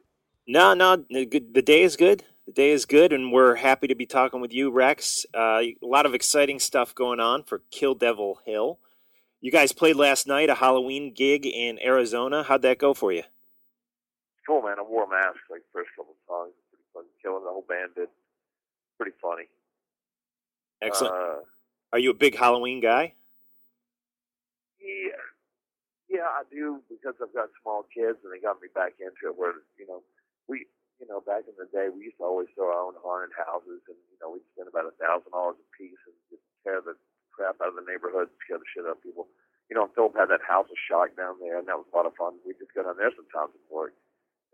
No, 0.48 0.76
no, 0.76 0.98
the 1.10 1.64
day 1.64 1.82
is 1.82 1.96
good. 1.96 2.24
The 2.46 2.52
day 2.52 2.70
is 2.70 2.86
good, 2.86 3.12
and 3.12 3.32
we're 3.32 3.56
happy 3.56 3.88
to 3.88 3.96
be 3.96 4.06
talking 4.06 4.40
with 4.40 4.54
you, 4.54 4.70
Rex. 4.70 5.26
Uh, 5.34 5.62
a 5.64 5.76
lot 5.82 6.06
of 6.06 6.14
exciting 6.14 6.60
stuff 6.60 6.94
going 6.94 7.20
on 7.20 7.42
for 7.42 7.64
Kill 7.72 7.96
Devil 7.96 8.40
Hill. 8.46 8.78
You 9.42 9.52
guys 9.52 9.72
played 9.72 9.96
last 9.96 10.28
night 10.28 10.48
a 10.48 10.54
Halloween 10.54 11.12
gig 11.12 11.48
in 11.48 11.80
Arizona. 11.84 12.44
How'd 12.44 12.62
that 12.62 12.78
go 12.78 12.94
for 12.94 13.12
you? 13.12 13.24
Cool, 14.46 14.62
man. 14.62 14.76
I 14.78 14.84
wore 14.84 15.06
a 15.06 15.10
mask 15.10 15.40
like 15.50 15.62
the 15.62 15.74
first 15.74 15.90
couple 15.98 16.12
of 16.12 16.18
songs. 16.28 16.54
Pretty 16.70 16.84
fun. 16.94 17.06
Killing 17.20 17.44
the 17.44 17.50
whole 17.50 17.66
band 17.68 17.96
did. 17.96 18.10
Pretty 19.00 19.18
funny. 19.20 19.46
Excellent. 20.84 21.16
Uh, 21.16 21.40
Are 21.94 22.00
you 22.00 22.12
a 22.12 22.14
big 22.14 22.38
Halloween 22.38 22.80
guy? 22.80 23.14
Yeah, 24.80 25.18
yeah, 26.16 26.32
I 26.32 26.45
because 26.88 27.16
I've 27.20 27.36
got 27.36 27.52
small 27.60 27.84
kids 27.92 28.20
and 28.24 28.32
they 28.32 28.40
got 28.40 28.62
me 28.64 28.72
back 28.72 28.98
into 29.00 29.32
it. 29.32 29.36
Where 29.36 29.60
you 29.76 29.88
know, 29.88 30.02
we, 30.48 30.68
you 31.00 31.08
know, 31.08 31.20
back 31.20 31.48
in 31.48 31.56
the 31.60 31.68
day, 31.70 31.92
we 31.92 32.08
used 32.08 32.20
to 32.20 32.28
always 32.28 32.48
throw 32.56 32.72
our 32.72 32.84
own 32.88 32.96
haunted 33.04 33.36
houses, 33.36 33.84
and 33.88 34.00
you 34.12 34.18
know, 34.24 34.36
we'd 34.36 34.48
spend 34.56 34.72
about 34.72 34.88
a 34.88 34.96
thousand 34.96 35.32
dollars 35.32 35.60
a 35.60 35.68
piece 35.76 36.00
and 36.08 36.16
just 36.32 36.46
tear 36.64 36.80
the 36.80 36.96
crap 37.36 37.60
out 37.60 37.76
of 37.76 37.78
the 37.78 37.88
neighborhood, 37.88 38.32
scare 38.44 38.60
the 38.60 38.70
shit 38.72 38.88
out 38.88 38.98
of 38.98 39.04
people. 39.04 39.28
You 39.68 39.76
know, 39.76 39.90
Philip 39.92 40.16
had 40.16 40.30
that 40.30 40.46
house 40.46 40.70
of 40.70 40.80
shock 40.80 41.18
down 41.18 41.42
there, 41.42 41.60
and 41.60 41.68
that 41.68 41.76
was 41.76 41.90
a 41.90 41.96
lot 41.96 42.06
of 42.08 42.16
fun. 42.16 42.40
We 42.46 42.56
just 42.56 42.72
go 42.72 42.86
down 42.86 42.96
there 42.96 43.12
sometimes 43.12 43.52
and 43.58 43.68
work, 43.68 43.94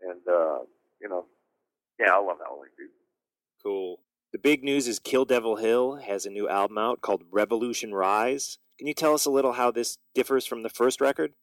and 0.02 0.22
uh, 0.26 0.66
you 0.98 1.06
know, 1.06 1.30
yeah, 1.98 2.16
I 2.16 2.20
love 2.20 2.42
Halloween, 2.42 2.72
dude. 2.74 2.90
Cool. 3.62 4.00
The 4.32 4.38
big 4.38 4.64
news 4.64 4.88
is 4.88 4.98
Kill 4.98 5.26
Devil 5.26 5.56
Hill 5.56 5.96
has 5.96 6.24
a 6.24 6.30
new 6.30 6.48
album 6.48 6.78
out 6.78 7.02
called 7.02 7.22
Revolution 7.30 7.92
Rise. 7.92 8.58
Can 8.78 8.86
you 8.86 8.94
tell 8.94 9.12
us 9.12 9.26
a 9.26 9.30
little 9.30 9.52
how 9.52 9.70
this 9.70 9.98
differs 10.14 10.46
from 10.46 10.62
the 10.62 10.70
first 10.70 11.00
record? 11.00 11.34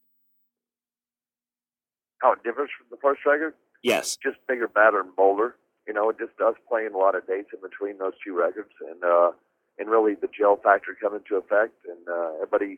How 2.20 2.34
it 2.34 2.44
differs 2.44 2.70
from 2.78 2.88
the 2.92 2.98
first 3.02 3.26
record? 3.26 3.54
Yes. 3.82 4.18
just 4.22 4.38
bigger, 4.48 4.68
badder, 4.68 5.00
and 5.00 5.16
bolder. 5.16 5.56
You 5.88 5.94
know, 5.94 6.10
it 6.10 6.20
just 6.20 6.38
does 6.38 6.56
playing 6.68 6.92
a 6.94 6.98
lot 6.98 7.16
of 7.16 7.26
dates 7.26 7.50
in 7.54 7.62
between 7.62 7.98
those 7.98 8.14
two 8.24 8.38
records, 8.38 8.76
and 8.82 9.04
uh, 9.04 9.32
and 9.80 9.90
really 9.90 10.14
the 10.14 10.28
gel 10.28 10.58
factor 10.58 10.96
come 11.00 11.16
into 11.16 11.36
effect, 11.36 11.74
and 11.88 12.08
uh, 12.08 12.36
everybody 12.44 12.78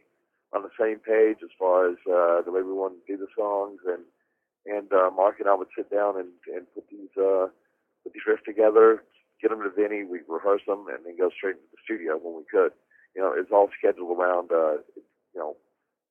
on 0.54 0.64
the 0.64 0.72
same 0.80 1.00
page 1.00 1.38
as 1.44 1.50
far 1.58 1.90
as 1.90 1.98
uh, 2.08 2.42
the 2.44 2.52
way 2.52 2.62
we 2.62 2.74
want 2.74 2.94
to 2.94 3.04
do 3.12 3.18
the 3.18 3.28
songs, 3.36 3.80
and 3.86 4.04
and 4.66 4.94
uh, 4.94 5.10
Mark 5.10 5.40
and 5.40 5.50
I 5.50 5.56
would 5.56 5.74
sit 5.76 5.90
down 5.90 6.18
and 6.20 6.30
and 6.54 6.68
put 6.74 6.88
these 6.90 7.12
uh, 7.18 7.48
put 8.04 8.14
these 8.14 8.24
riffs 8.30 8.46
together, 8.46 9.04
get 9.42 9.50
them 9.50 9.64
to 9.64 9.70
Vinny, 9.70 10.04
we 10.04 10.20
rehearse 10.30 10.62
them, 10.68 10.86
and 10.88 11.04
then 11.04 11.18
go 11.18 11.30
straight 11.36 11.58
into 11.58 11.72
the 11.74 11.82
studio 11.84 12.18
when 12.22 12.38
we 12.38 12.46
could. 12.50 12.72
You 13.16 13.22
know, 13.22 13.34
it's 13.36 13.52
all 13.52 13.70
scheduled 13.78 14.18
around. 14.18 14.52
Uh, 14.52 14.86
you 14.96 15.40
know, 15.40 15.58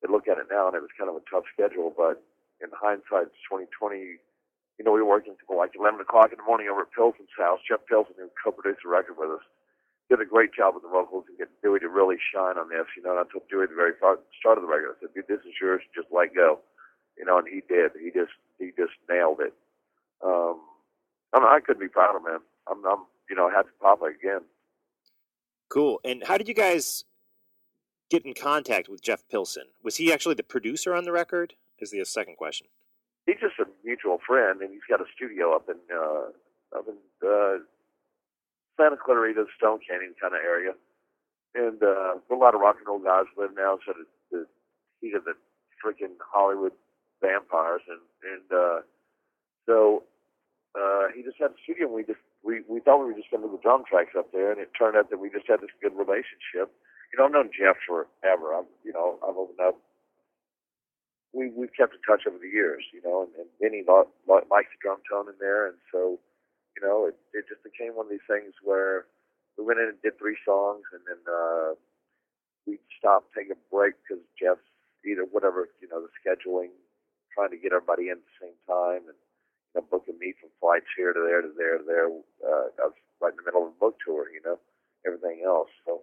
I 0.05 0.11
look 0.11 0.27
at 0.27 0.37
it 0.37 0.47
now, 0.51 0.67
and 0.67 0.75
it 0.75 0.81
was 0.81 0.93
kind 0.97 1.09
of 1.09 1.15
a 1.15 1.25
tough 1.31 1.45
schedule, 1.53 1.93
but 1.95 2.21
in 2.63 2.69
hindsight, 2.73 3.33
it's 3.33 3.43
2020 3.49 4.21
you 4.81 4.85
know, 4.85 4.97
we 4.97 5.05
were 5.05 5.13
working 5.13 5.37
till 5.37 5.57
like 5.61 5.77
11 5.77 6.01
o'clock 6.01 6.33
in 6.33 6.41
the 6.41 6.49
morning 6.49 6.65
over 6.65 6.81
at 6.81 6.91
Pilson's 6.97 7.29
house. 7.37 7.59
Jeff 7.61 7.85
Pilson, 7.85 8.17
who 8.17 8.33
co-produced 8.33 8.81
the 8.81 8.89
record 8.89 9.13
with 9.13 9.29
us, 9.29 9.45
did 10.09 10.17
a 10.21 10.25
great 10.25 10.57
job 10.57 10.73
with 10.73 10.81
the 10.81 10.89
vocals 10.89 11.25
and 11.29 11.37
getting 11.37 11.53
Dewey 11.61 11.77
to 11.85 11.87
really 11.87 12.17
shine 12.17 12.57
on 12.57 12.69
this. 12.69 12.89
You 12.97 13.05
know, 13.05 13.13
and 13.13 13.21
I 13.21 13.29
told 13.29 13.45
Dewey 13.45 13.63
at 13.63 13.69
the 13.69 13.77
very 13.77 13.93
start 14.01 14.57
of 14.57 14.65
the 14.65 14.71
record, 14.73 14.97
I 14.97 14.99
said, 14.99 15.13
dude, 15.13 15.29
this 15.29 15.45
is 15.45 15.53
yours. 15.61 15.85
Just 15.93 16.09
let 16.09 16.33
go. 16.33 16.65
You 17.13 17.29
know, 17.29 17.37
and 17.37 17.45
he 17.45 17.61
did. 17.69 17.93
He 17.93 18.09
just, 18.09 18.33
he 18.57 18.73
just 18.73 18.97
nailed 19.05 19.37
it. 19.45 19.53
Um, 20.25 20.57
I 21.29 21.37
mean, 21.37 21.49
I 21.53 21.61
couldn't 21.61 21.85
be 21.85 21.87
prouder, 21.87 22.17
man. 22.17 22.41
I'm, 22.65 22.81
I'm, 22.81 23.05
you 23.29 23.35
know, 23.35 23.53
happy 23.53 23.69
Papa 23.77 24.05
again. 24.05 24.41
Cool. 25.69 26.01
And 26.03 26.23
how 26.25 26.41
did 26.41 26.47
you 26.47 26.57
guys 26.57 27.05
get 28.09 28.25
in 28.25 28.33
contact 28.33 28.89
with 28.89 29.03
Jeff 29.03 29.29
Pilson? 29.29 29.69
Was 29.83 29.97
he 29.97 30.11
actually 30.11 30.35
the 30.35 30.43
producer 30.43 30.95
on 30.95 31.05
the 31.05 31.11
record? 31.11 31.53
Is 31.81 31.89
the 31.89 32.05
second 32.05 32.37
question. 32.37 32.67
He's 33.25 33.41
just 33.41 33.57
a 33.59 33.65
mutual 33.83 34.19
friend, 34.25 34.61
and 34.61 34.69
he's 34.69 34.85
got 34.87 35.01
a 35.01 35.05
studio 35.15 35.55
up 35.55 35.67
in, 35.67 35.77
uh, 35.89 36.29
up 36.77 36.85
in, 36.87 36.97
uh, 37.25 37.57
Santa 38.77 38.97
Clarita, 38.97 39.45
Stone 39.57 39.79
Canyon 39.87 40.13
kind 40.21 40.33
of 40.33 40.41
area. 40.45 40.73
And 41.53 41.81
uh, 41.81 42.21
a 42.21 42.35
lot 42.37 42.55
of 42.55 42.61
rock 42.61 42.77
and 42.77 42.87
roll 42.87 42.99
guys 42.99 43.25
live 43.37 43.51
now, 43.57 43.77
so 43.85 43.93
the, 43.97 44.05
the 44.31 44.45
heat 45.01 45.15
of 45.15 45.25
the 45.25 45.33
freaking 45.83 46.15
Hollywood 46.21 46.71
vampires, 47.21 47.81
and 47.89 47.99
and 48.23 48.47
uh, 48.53 48.79
so 49.65 50.03
uh, 50.77 51.09
he 51.15 51.23
just 51.23 51.37
had 51.39 51.51
a 51.51 51.59
studio. 51.63 51.87
and 51.87 51.95
We 51.95 52.03
just 52.03 52.21
we 52.43 52.61
we 52.69 52.79
thought 52.79 52.99
we 53.03 53.11
were 53.11 53.17
just 53.19 53.29
going 53.29 53.41
to 53.43 53.49
do 53.49 53.57
the 53.57 53.61
drum 53.61 53.83
tracks 53.89 54.15
up 54.17 54.31
there, 54.31 54.51
and 54.51 54.61
it 54.61 54.69
turned 54.77 54.95
out 54.95 55.09
that 55.09 55.19
we 55.19 55.29
just 55.29 55.47
had 55.47 55.59
this 55.61 55.73
good 55.81 55.93
relationship. 55.97 56.71
You 57.11 57.19
know, 57.19 57.25
I've 57.25 57.33
known 57.35 57.49
Jeff 57.51 57.75
forever. 57.83 58.53
I'm 58.55 58.65
you 58.85 58.93
know 58.93 59.19
I've 59.27 59.35
opened 59.35 59.59
up. 59.59 59.75
We 61.33 61.49
we've 61.55 61.73
kept 61.75 61.95
in 61.95 62.01
touch 62.03 62.27
over 62.27 62.37
the 62.37 62.49
years, 62.51 62.83
you 62.93 63.01
know, 63.03 63.23
and, 63.23 63.31
and 63.39 63.49
Vinny 63.61 63.83
li- 63.87 64.11
li- 64.27 64.47
the 64.51 64.77
drum 64.81 64.99
tone 65.09 65.29
in 65.29 65.35
there, 65.39 65.67
and 65.67 65.77
so 65.91 66.19
you 66.75 66.81
know, 66.83 67.07
it, 67.07 67.15
it 67.33 67.45
just 67.49 67.63
became 67.63 67.95
one 67.95 68.07
of 68.07 68.11
these 68.11 68.25
things 68.29 68.53
where 68.63 69.07
we 69.57 69.63
went 69.65 69.79
in 69.79 69.89
and 69.91 70.01
did 70.01 70.17
three 70.17 70.37
songs, 70.45 70.83
and 70.93 71.01
then 71.07 71.21
uh, 71.27 71.71
we 72.67 72.79
stopped, 72.97 73.33
take 73.35 73.51
a 73.51 73.59
break 73.71 73.95
because 74.03 74.23
Jeff, 74.39 74.57
either 75.05 75.25
whatever, 75.29 75.69
you 75.81 75.87
know, 75.89 76.01
the 76.01 76.11
scheduling, 76.19 76.71
trying 77.33 77.51
to 77.51 77.59
get 77.59 77.73
everybody 77.73 78.09
in 78.09 78.19
at 78.19 78.27
the 78.27 78.37
same 78.49 78.59
time, 78.67 79.03
and 79.09 79.17
you 79.17 79.73
know, 79.81 79.85
booking 79.91 80.19
me 80.19 80.33
from 80.39 80.51
flights 80.59 80.89
here 80.95 81.13
to 81.13 81.21
there 81.21 81.41
to 81.41 81.51
there 81.57 81.77
to 81.79 81.85
there. 81.85 82.07
Uh, 82.43 82.67
I 82.79 82.85
was 82.91 82.97
right 83.21 83.33
in 83.33 83.39
the 83.39 83.47
middle 83.47 83.67
of 83.67 83.73
a 83.75 83.79
book 83.81 83.97
tour, 84.03 84.27
you 84.31 84.41
know, 84.45 84.59
everything 85.07 85.43
else. 85.45 85.71
So 85.85 86.01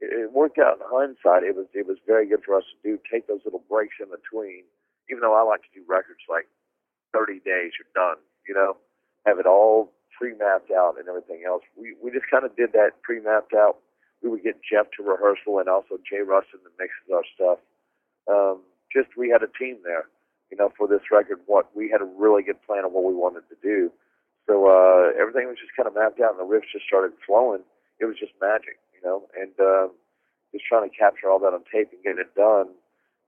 it, 0.00 0.32
worked 0.32 0.58
out. 0.58 0.78
In 0.78 0.86
hindsight, 0.86 1.42
it 1.42 1.56
was 1.56 1.66
it 1.74 1.86
was 1.86 1.98
very 2.06 2.26
good 2.28 2.42
for 2.44 2.56
us 2.56 2.64
to 2.70 2.76
do 2.82 2.98
take 3.10 3.26
those 3.26 3.40
little 3.44 3.62
breaks 3.68 3.96
in 4.00 4.08
between. 4.10 4.64
Even 5.10 5.20
though 5.20 5.34
I 5.34 5.42
like 5.42 5.62
to 5.62 5.72
do 5.74 5.82
records 5.88 6.20
like 6.28 6.46
30 7.16 7.40
days, 7.40 7.72
you're 7.80 7.88
done, 7.94 8.20
you 8.46 8.54
know, 8.54 8.76
have 9.26 9.38
it 9.38 9.46
all 9.46 9.90
pre-mapped 10.16 10.70
out 10.70 10.96
and 10.98 11.08
everything 11.08 11.42
else. 11.46 11.62
We 11.76 11.94
we 12.02 12.10
just 12.10 12.30
kind 12.30 12.44
of 12.44 12.56
did 12.56 12.72
that 12.72 13.02
pre-mapped 13.02 13.54
out. 13.54 13.78
We 14.22 14.28
would 14.30 14.42
get 14.42 14.58
Jeff 14.62 14.90
to 14.96 15.02
rehearsal 15.02 15.58
and 15.60 15.68
also 15.68 15.98
Jay 16.02 16.20
Ruston 16.26 16.60
that 16.64 16.74
mixes 16.78 17.08
our 17.14 17.22
stuff. 17.34 17.58
Um, 18.26 18.62
just 18.92 19.16
we 19.16 19.30
had 19.30 19.42
a 19.42 19.50
team 19.58 19.78
there, 19.84 20.10
you 20.50 20.56
know, 20.56 20.72
for 20.76 20.88
this 20.88 21.06
record. 21.10 21.38
What 21.46 21.70
we 21.74 21.88
had 21.88 22.02
a 22.02 22.10
really 22.18 22.42
good 22.42 22.60
plan 22.66 22.84
of 22.84 22.92
what 22.92 23.04
we 23.04 23.14
wanted 23.14 23.48
to 23.48 23.56
do. 23.62 23.92
So 24.48 24.66
uh, 24.66 25.12
everything 25.20 25.46
was 25.46 25.60
just 25.60 25.76
kind 25.76 25.86
of 25.86 25.94
mapped 25.94 26.20
out, 26.20 26.32
and 26.32 26.40
the 26.40 26.48
riffs 26.48 26.72
just 26.72 26.88
started 26.88 27.12
flowing. 27.26 27.60
It 28.00 28.06
was 28.06 28.16
just 28.18 28.32
magic, 28.40 28.80
know, 29.08 29.24
and 29.32 29.56
um, 29.56 29.96
just 30.52 30.68
trying 30.68 30.84
to 30.84 30.92
capture 30.92 31.32
all 31.32 31.40
that 31.40 31.56
on 31.56 31.64
tape 31.72 31.88
and 31.96 32.04
get 32.04 32.20
it 32.20 32.36
done. 32.36 32.68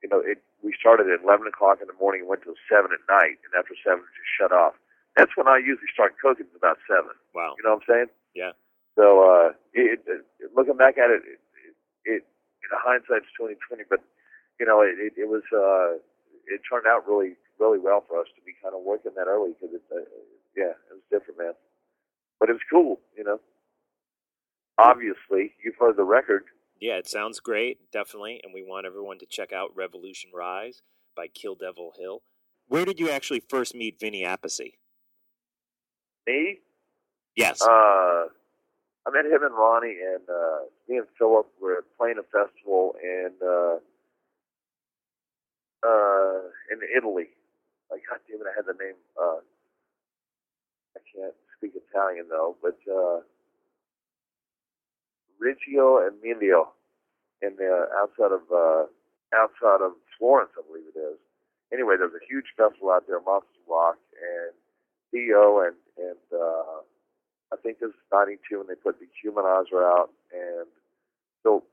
You 0.04 0.12
know, 0.12 0.20
it 0.20 0.44
we 0.60 0.76
started 0.76 1.08
at 1.08 1.24
11 1.24 1.48
o'clock 1.48 1.80
in 1.80 1.88
the 1.88 1.96
morning 1.96 2.20
and 2.20 2.28
went 2.28 2.44
till 2.44 2.60
seven 2.68 2.92
at 2.92 3.00
night, 3.08 3.40
and 3.48 3.56
after 3.56 3.72
seven, 3.80 4.04
it 4.04 4.12
just 4.12 4.36
shut 4.36 4.52
off 4.52 4.76
that's 5.16 5.36
when 5.36 5.48
I 5.48 5.58
usually 5.58 5.90
start 5.92 6.14
cooking 6.18 6.46
at 6.46 6.56
about 6.56 6.78
seven. 6.86 7.14
Wow. 7.34 7.54
You 7.58 7.64
know 7.64 7.74
what 7.74 7.82
I'm 7.84 7.88
saying? 7.88 8.10
Yeah. 8.34 8.52
So 8.94 9.26
uh, 9.26 9.48
it, 9.74 10.00
it, 10.06 10.24
looking 10.54 10.76
back 10.76 10.98
at 10.98 11.10
it, 11.10 11.22
it, 11.26 11.40
it 12.04 12.22
in 12.64 12.70
hindsight 12.72 13.26
it's 13.26 13.34
2020, 13.38 13.84
but 13.88 14.00
you 14.58 14.66
know 14.66 14.82
it, 14.82 14.98
it, 14.98 15.12
it 15.16 15.28
was 15.28 15.42
uh, 15.52 15.98
it 16.46 16.60
turned 16.66 16.86
out 16.86 17.06
really 17.08 17.34
really 17.58 17.78
well 17.78 18.04
for 18.06 18.20
us 18.20 18.28
to 18.36 18.40
be 18.42 18.54
kind 18.62 18.74
of 18.74 18.82
working 18.82 19.12
that 19.16 19.26
early 19.26 19.52
because 19.56 19.74
it 19.74 19.84
uh, 19.90 20.04
yeah 20.56 20.74
it 20.90 20.94
was 20.94 21.06
different, 21.10 21.38
man. 21.38 21.54
But 22.38 22.50
it 22.50 22.56
was 22.56 22.66
cool, 22.70 23.00
you 23.16 23.24
know. 23.24 23.40
Obviously, 24.80 25.52
you've 25.62 25.76
heard 25.78 25.96
the 25.96 26.04
record. 26.04 26.44
Yeah, 26.80 26.94
it 26.96 27.06
sounds 27.08 27.40
great, 27.40 27.90
definitely, 27.92 28.40
and 28.42 28.54
we 28.54 28.62
want 28.62 28.86
everyone 28.86 29.18
to 29.18 29.26
check 29.26 29.52
out 29.52 29.76
Revolution 29.76 30.30
Rise 30.34 30.82
by 31.14 31.26
Kill 31.28 31.54
Devil 31.54 31.92
Hill. 31.98 32.22
Where 32.68 32.86
did 32.86 32.98
you 32.98 33.10
actually 33.10 33.40
first 33.40 33.74
meet 33.74 34.00
Vinny 34.00 34.22
Appice? 34.22 34.72
Me, 36.26 36.58
Yes. 37.36 37.60
uh, 37.62 37.66
I 39.06 39.10
met 39.12 39.26
him 39.26 39.42
and 39.42 39.54
Ronnie, 39.54 39.96
and 40.14 40.22
uh, 40.28 40.58
me 40.88 40.96
and 40.98 41.06
Philip 41.18 41.46
were 41.60 41.84
playing 41.98 42.16
a 42.18 42.22
festival 42.22 42.94
in 43.02 43.30
uh, 43.42 43.76
uh, 45.86 46.40
in 46.72 46.80
Italy. 46.96 47.28
Like, 47.90 48.02
God 48.08 48.20
damn 48.28 48.40
it, 48.40 48.46
I 48.46 48.54
had 48.54 48.66
the 48.66 48.78
name. 48.82 48.96
Uh, 49.20 49.40
I 50.96 51.00
can't 51.14 51.34
speak 51.56 51.72
Italian 51.74 52.26
though, 52.30 52.56
but 52.62 52.78
uh, 52.90 53.20
Reggio 55.40 55.98
Emilia, 56.07 56.62
in 57.42 57.57
the 57.57 57.88
outside 57.96 58.33
of 58.33 58.44
uh, 58.53 58.85
outside 59.35 59.81
of 59.81 59.92
Florence, 60.18 60.53
I 60.59 60.62
believe 60.68 60.85
it 60.94 60.98
is. 60.98 61.18
Anyway, 61.72 61.94
there's 61.96 62.12
a 62.14 62.26
huge 62.29 62.53
festival 62.57 62.90
out 62.90 63.07
there, 63.09 63.20
Monster 63.20 63.62
Rock, 63.68 63.96
and 64.20 64.53
Dio 65.12 65.61
and 65.64 65.76
and 65.96 66.20
uh, 66.33 66.85
I 67.53 67.57
think 67.62 67.81
this 67.81 67.88
is 67.90 68.03
'92 68.12 68.59
when 68.59 68.66
they 68.68 68.74
put 68.76 69.00
the 69.00 69.09
Humanizer 69.24 69.81
out, 69.83 70.11
and 70.33 70.68
so 71.42 71.64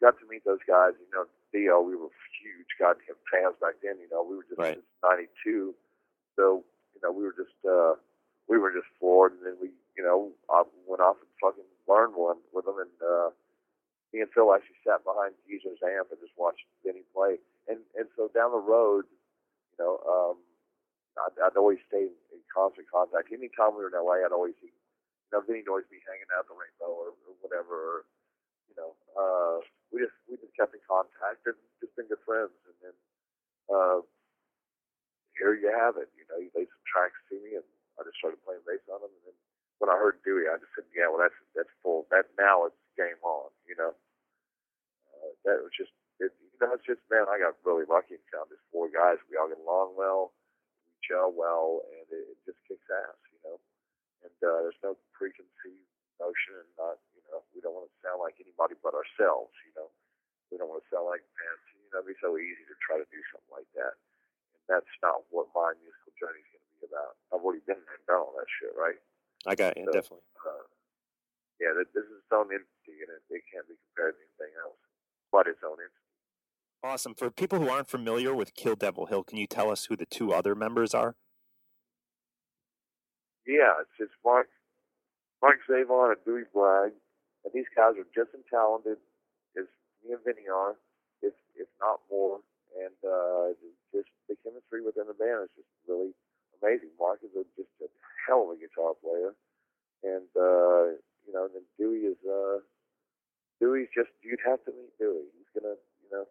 got 0.00 0.18
to 0.18 0.26
meet 0.28 0.44
those 0.44 0.62
guys. 0.66 0.92
You 0.98 1.06
know, 1.14 1.24
Dio, 1.52 1.80
we 1.80 1.94
were 1.94 2.10
huge 2.42 2.74
goddamn 2.80 3.16
fans 3.30 3.54
back 3.60 3.78
then. 3.82 3.96
You 4.02 4.08
know, 4.10 4.24
we 4.24 4.36
were 4.36 4.44
just 4.48 4.58
Right. 4.58 4.80
'92, 5.04 5.74
so 6.36 6.64
you 6.94 7.00
know 7.02 7.12
we 7.12 7.22
were 7.24 7.36
just 7.36 7.54
uh, 7.64 7.94
we 8.48 8.58
were 8.58 8.72
just 8.72 8.88
floored, 8.98 9.32
and 9.32 9.46
then 9.46 9.56
we 9.60 9.70
you 9.96 10.02
know 10.02 10.32
I 10.50 10.64
went 10.88 11.00
off 11.00 11.16
and 11.20 11.28
fucking 11.40 11.68
learned 11.88 12.14
one 12.14 12.38
with 12.52 12.64
them, 12.64 12.78
and 12.78 12.96
uh, 13.02 13.30
me 14.12 14.20
and 14.20 14.30
Phil 14.30 14.52
actually 14.52 14.78
sat 14.84 15.02
behind 15.02 15.34
Geezer's 15.48 15.80
amp 15.82 16.12
and 16.12 16.20
just 16.20 16.36
watched 16.36 16.64
Vinny 16.84 17.04
play. 17.16 17.40
And 17.66 17.80
and 17.96 18.06
so 18.14 18.28
down 18.30 18.52
the 18.52 18.62
road, 18.62 19.08
you 19.74 19.78
know, 19.80 20.02
um, 20.04 20.36
I'd, 21.16 21.36
I'd 21.40 21.58
always 21.60 21.80
stay 21.88 22.08
in 22.08 22.40
constant 22.52 22.88
contact. 22.88 23.32
Anytime 23.32 23.76
we 23.76 23.84
were 23.84 23.92
in 23.92 23.96
LA, 23.96 24.24
I'd 24.24 24.34
always 24.36 24.56
see, 24.60 24.72
you 24.72 25.30
know, 25.32 25.40
Vinny 25.44 25.64
would 25.64 25.72
always 25.72 25.90
be 25.92 26.00
hanging 26.04 26.28
out 26.32 26.44
at 26.44 26.48
the 26.48 26.56
Rainbow 26.56 26.92
or, 26.92 27.16
or 27.16 27.32
whatever. 27.40 27.74
Or, 27.74 27.98
you 28.68 28.76
know, 28.76 28.92
uh, 29.16 29.58
we 29.92 30.00
just 30.00 30.16
we 30.28 30.36
just 30.36 30.52
kept 30.56 30.76
in 30.76 30.82
contact 30.84 31.44
and 31.48 31.56
just 31.80 31.96
been 31.96 32.08
good 32.08 32.22
friends. 32.24 32.52
And 32.68 32.76
then 32.84 32.96
uh, 33.72 34.00
here 35.36 35.56
you 35.56 35.72
have 35.72 35.96
it. 36.00 36.08
You 36.16 36.24
know, 36.28 36.40
he 36.40 36.52
laid 36.52 36.68
some 36.68 36.84
tracks 36.84 37.18
to 37.32 37.36
me, 37.40 37.56
and 37.56 37.66
I 37.96 38.04
just 38.04 38.20
started 38.20 38.40
playing 38.44 38.64
bass 38.64 38.84
on 38.88 39.00
them. 39.00 39.12
And 39.12 39.32
then 39.32 39.36
when 39.82 39.90
I 39.90 39.98
heard 39.98 40.22
Dewey, 40.22 40.46
I 40.46 40.62
just 40.62 40.70
said, 40.78 40.86
yeah, 40.94 41.10
well, 41.10 41.18
that's 41.18 41.34
that's 41.58 41.74
full. 41.82 42.06
That 42.14 42.30
now 42.38 42.70
it's 42.70 42.78
game 42.94 43.18
on. 43.26 43.50
You 43.66 43.74
know, 43.74 43.90
uh, 45.10 45.34
that 45.42 45.58
was 45.58 45.74
just 45.74 45.90
it. 46.22 46.30
You 46.38 46.58
know, 46.62 46.78
it's 46.78 46.86
just 46.86 47.02
man, 47.10 47.26
I 47.26 47.42
got 47.42 47.58
really 47.66 47.82
lucky 47.90 48.14
and 48.14 48.22
found 48.30 48.46
these 48.46 48.62
four 48.70 48.86
guys. 48.86 49.18
We 49.26 49.34
all 49.34 49.50
get 49.50 49.58
along 49.58 49.98
well, 49.98 50.30
we 50.86 50.94
gel 51.02 51.34
well, 51.34 51.82
and 51.90 52.06
it, 52.14 52.30
it 52.30 52.38
just 52.46 52.62
kicks 52.70 52.86
ass. 52.86 53.18
You 53.34 53.40
know, 53.42 53.56
and 54.22 54.38
uh, 54.38 54.70
there's 54.70 54.78
no 54.86 54.94
preconceived 55.18 55.90
notion, 56.22 56.62
and 56.62 56.70
not 56.78 57.02
you 57.18 57.26
know, 57.34 57.42
we 57.50 57.58
don't 57.58 57.74
want 57.74 57.90
to 57.90 57.98
sound 58.06 58.22
like 58.22 58.38
anybody 58.38 58.78
but 58.78 58.94
ourselves. 58.94 59.50
You 59.66 59.74
know, 59.74 59.90
we 60.54 60.62
don't 60.62 60.70
want 60.70 60.86
to 60.86 60.90
sound 60.94 61.10
like 61.10 61.26
fans. 61.34 61.62
You 61.74 61.90
know, 61.90 62.06
it'd 62.06 62.14
be 62.14 62.22
so 62.22 62.38
easy 62.38 62.62
to 62.70 62.76
try 62.86 63.02
to 63.02 63.08
do 63.10 63.18
something 63.34 63.50
like 63.50 63.70
that. 63.74 63.98
And 64.54 64.62
that's 64.70 64.94
not 65.02 65.26
what 65.34 65.50
my 65.58 65.74
musical 65.82 66.14
journey 66.14 66.38
is 66.38 66.54
going 66.54 66.62
to 66.62 66.70
be 66.78 66.86
about. 66.86 67.18
I've 67.34 67.42
already 67.42 67.66
been 67.66 67.82
there 67.82 67.98
done 68.06 68.30
all 68.30 68.38
that 68.38 68.46
shit, 68.62 68.70
right? 68.78 69.02
I 69.46 69.54
got 69.54 69.76
you, 69.76 69.84
So, 69.86 69.92
definitely. 69.92 70.26
Uh, 70.38 70.66
yeah, 71.60 71.74
this 71.78 71.88
is 71.94 72.10
its 72.18 72.32
own 72.32 72.50
entity, 72.50 73.02
and 73.02 73.10
it, 73.10 73.22
it 73.30 73.42
can't 73.50 73.66
be 73.66 73.74
compared 73.90 74.14
to 74.14 74.20
anything 74.22 74.54
else 74.62 74.78
but 75.30 75.46
its 75.46 75.60
own 75.64 75.78
entity. 75.80 76.02
Awesome. 76.84 77.14
For 77.14 77.30
people 77.30 77.58
who 77.58 77.70
aren't 77.70 77.88
familiar 77.88 78.34
with 78.34 78.54
Kill 78.54 78.74
Devil 78.74 79.06
Hill, 79.06 79.22
can 79.22 79.38
you 79.38 79.46
tell 79.46 79.70
us 79.70 79.86
who 79.86 79.96
the 79.96 80.06
two 80.06 80.32
other 80.32 80.54
members 80.54 80.94
are? 80.94 81.14
Yeah, 83.46 83.82
it's, 83.82 83.94
it's 83.98 84.18
Mark, 84.24 84.46
Mark 85.40 85.58
Zavon 85.66 86.14
and 86.14 86.22
Dewey 86.26 86.46
Bragg, 86.54 86.92
and 87.44 87.52
these 87.54 87.70
guys 87.74 87.98
are 87.98 88.06
just 88.14 88.34
as 88.34 88.42
talented 88.50 88.98
as 89.58 89.66
me 90.02 90.14
and 90.14 90.22
Vinny 90.22 90.46
are, 90.46 90.74
if 91.22 91.34
if 91.58 91.66
not 91.82 92.02
more. 92.10 92.38
And 92.72 92.96
uh, 93.04 93.52
just 93.92 94.08
the 94.30 94.34
chemistry 94.40 94.80
within 94.80 95.06
the 95.06 95.18
band 95.18 95.50
is 95.50 95.54
just 95.60 95.72
really 95.86 96.14
amazing. 96.62 96.94
Mark 96.96 97.20
is 97.20 97.34
a, 97.36 97.44
just 97.54 97.68
a 97.84 97.91
hell 98.26 98.48
of 98.50 98.56
a 98.56 98.60
guitar 98.60 98.94
player, 99.02 99.34
and 100.02 100.28
uh, 100.36 100.96
you 101.26 101.32
know, 101.32 101.48
then 101.52 101.62
Dewey 101.78 102.10
is 102.10 102.18
uh, 102.26 102.58
Dewey's 103.60 103.88
just 103.94 104.10
you'd 104.22 104.40
have 104.46 104.64
to 104.64 104.72
meet 104.72 104.92
Dewey. 104.98 105.26
He's 105.36 105.50
gonna, 105.54 105.76
you 106.02 106.10
know, 106.10 106.24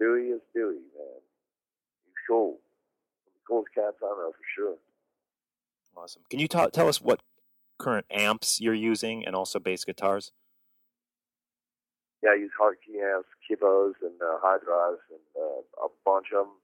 Dewey 0.00 0.34
is 0.34 0.40
Dewey, 0.54 0.84
man. 0.96 1.20
He's 2.04 2.20
cool. 2.28 2.58
One 2.58 3.32
the 3.34 3.42
coolest 3.46 3.74
cats 3.74 3.96
I 4.02 4.06
know 4.06 4.32
for 4.32 4.46
sure. 4.56 4.76
Awesome. 5.96 6.22
Can 6.28 6.40
you 6.40 6.48
ta- 6.48 6.68
tell 6.68 6.88
us 6.88 7.00
what 7.00 7.20
current 7.78 8.06
amps 8.10 8.60
you're 8.60 8.74
using 8.74 9.24
and 9.24 9.36
also 9.36 9.58
bass 9.58 9.84
guitars? 9.84 10.32
yeah, 12.24 12.32
I 12.32 12.40
use 12.40 12.56
Hartke 12.56 12.96
amps, 12.96 13.28
kibos, 13.44 14.00
and 14.00 14.16
uh, 14.16 14.40
HyDrives, 14.40 15.04
and 15.12 15.28
uh, 15.36 15.60
a 15.84 15.88
bunch 16.08 16.32
of 16.32 16.48
them. 16.48 16.56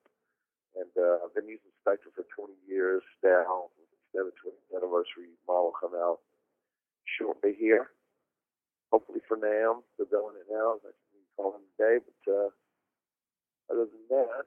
And 0.81 0.91
uh, 0.97 1.21
I've 1.21 1.35
been 1.37 1.53
using 1.53 1.69
Spector 1.85 2.09
for 2.17 2.25
20 2.33 2.57
years 2.67 3.03
now. 3.23 3.69
Of 4.11 4.35
20th 4.43 4.77
anniversary 4.77 5.31
model 5.47 5.73
come 5.79 5.95
out 5.95 6.19
shortly 7.07 7.55
here. 7.59 7.89
Hopefully 8.93 9.21
for 9.27 9.37
NAMM, 9.39 9.87
they're 9.97 10.11
building 10.11 10.43
it 10.43 10.51
now. 10.51 10.83
That's 10.83 10.99
what 10.99 11.15
we 11.15 11.23
call 11.39 11.53
them 11.55 11.63
today. 11.79 12.03
But 12.03 12.21
uh, 12.27 12.51
other 13.71 13.87
than 13.87 14.05
that, 14.11 14.45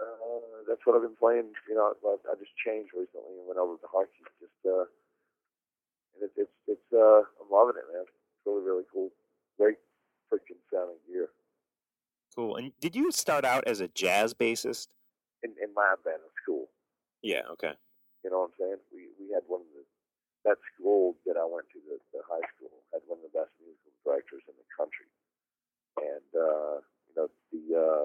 uh, 0.00 0.64
that's 0.66 0.80
what 0.88 0.96
I've 0.96 1.04
been 1.04 1.14
playing. 1.20 1.52
You 1.68 1.76
know, 1.76 1.92
I, 1.92 2.16
I 2.24 2.34
just 2.40 2.56
changed 2.56 2.96
recently 2.96 3.36
and 3.36 3.46
went 3.46 3.60
over 3.60 3.76
to 3.76 3.88
Hartkes. 3.92 4.32
Just 4.40 4.56
uh, 4.64 4.88
and 6.16 6.24
it's 6.24 6.34
it's 6.48 6.56
it's 6.66 6.88
uh, 6.92 7.20
I'm 7.36 7.52
loving 7.52 7.76
it, 7.76 7.84
man. 7.92 8.08
It's 8.08 8.44
really 8.48 8.64
really 8.64 8.88
cool. 8.90 9.12
Great 9.60 9.76
freaking 10.32 10.56
sounding 10.72 10.96
gear. 11.06 11.28
Cool. 12.34 12.56
And 12.56 12.72
did 12.80 12.96
you 12.96 13.12
start 13.12 13.44
out 13.44 13.68
as 13.68 13.80
a 13.80 13.88
jazz 13.88 14.32
bassist? 14.32 14.88
In 15.44 15.52
in 15.62 15.68
my 15.76 15.94
band 16.02 16.24
in 16.24 16.32
school, 16.42 16.66
Yeah. 17.20 17.44
Okay. 17.52 17.76
you 18.24 18.30
know 18.30 18.48
what 18.48 18.56
I'm 18.56 18.58
saying? 18.58 18.80
Had 19.32 19.48
one 19.48 19.64
of 19.64 19.72
the 19.72 19.84
that 20.44 20.58
school 20.74 21.14
that 21.24 21.38
I 21.38 21.46
went 21.46 21.70
to, 21.70 21.78
the, 21.86 21.96
the 22.10 22.20
high 22.26 22.42
school, 22.52 22.74
had 22.90 23.00
one 23.06 23.22
of 23.22 23.26
the 23.30 23.34
best 23.34 23.54
musical 23.62 23.94
directors 24.02 24.42
in 24.50 24.56
the 24.58 24.68
country, 24.74 25.08
and 26.02 26.28
uh, 26.34 26.82
you 27.08 27.14
know 27.16 27.28
the 27.54 27.62
uh, 27.72 28.04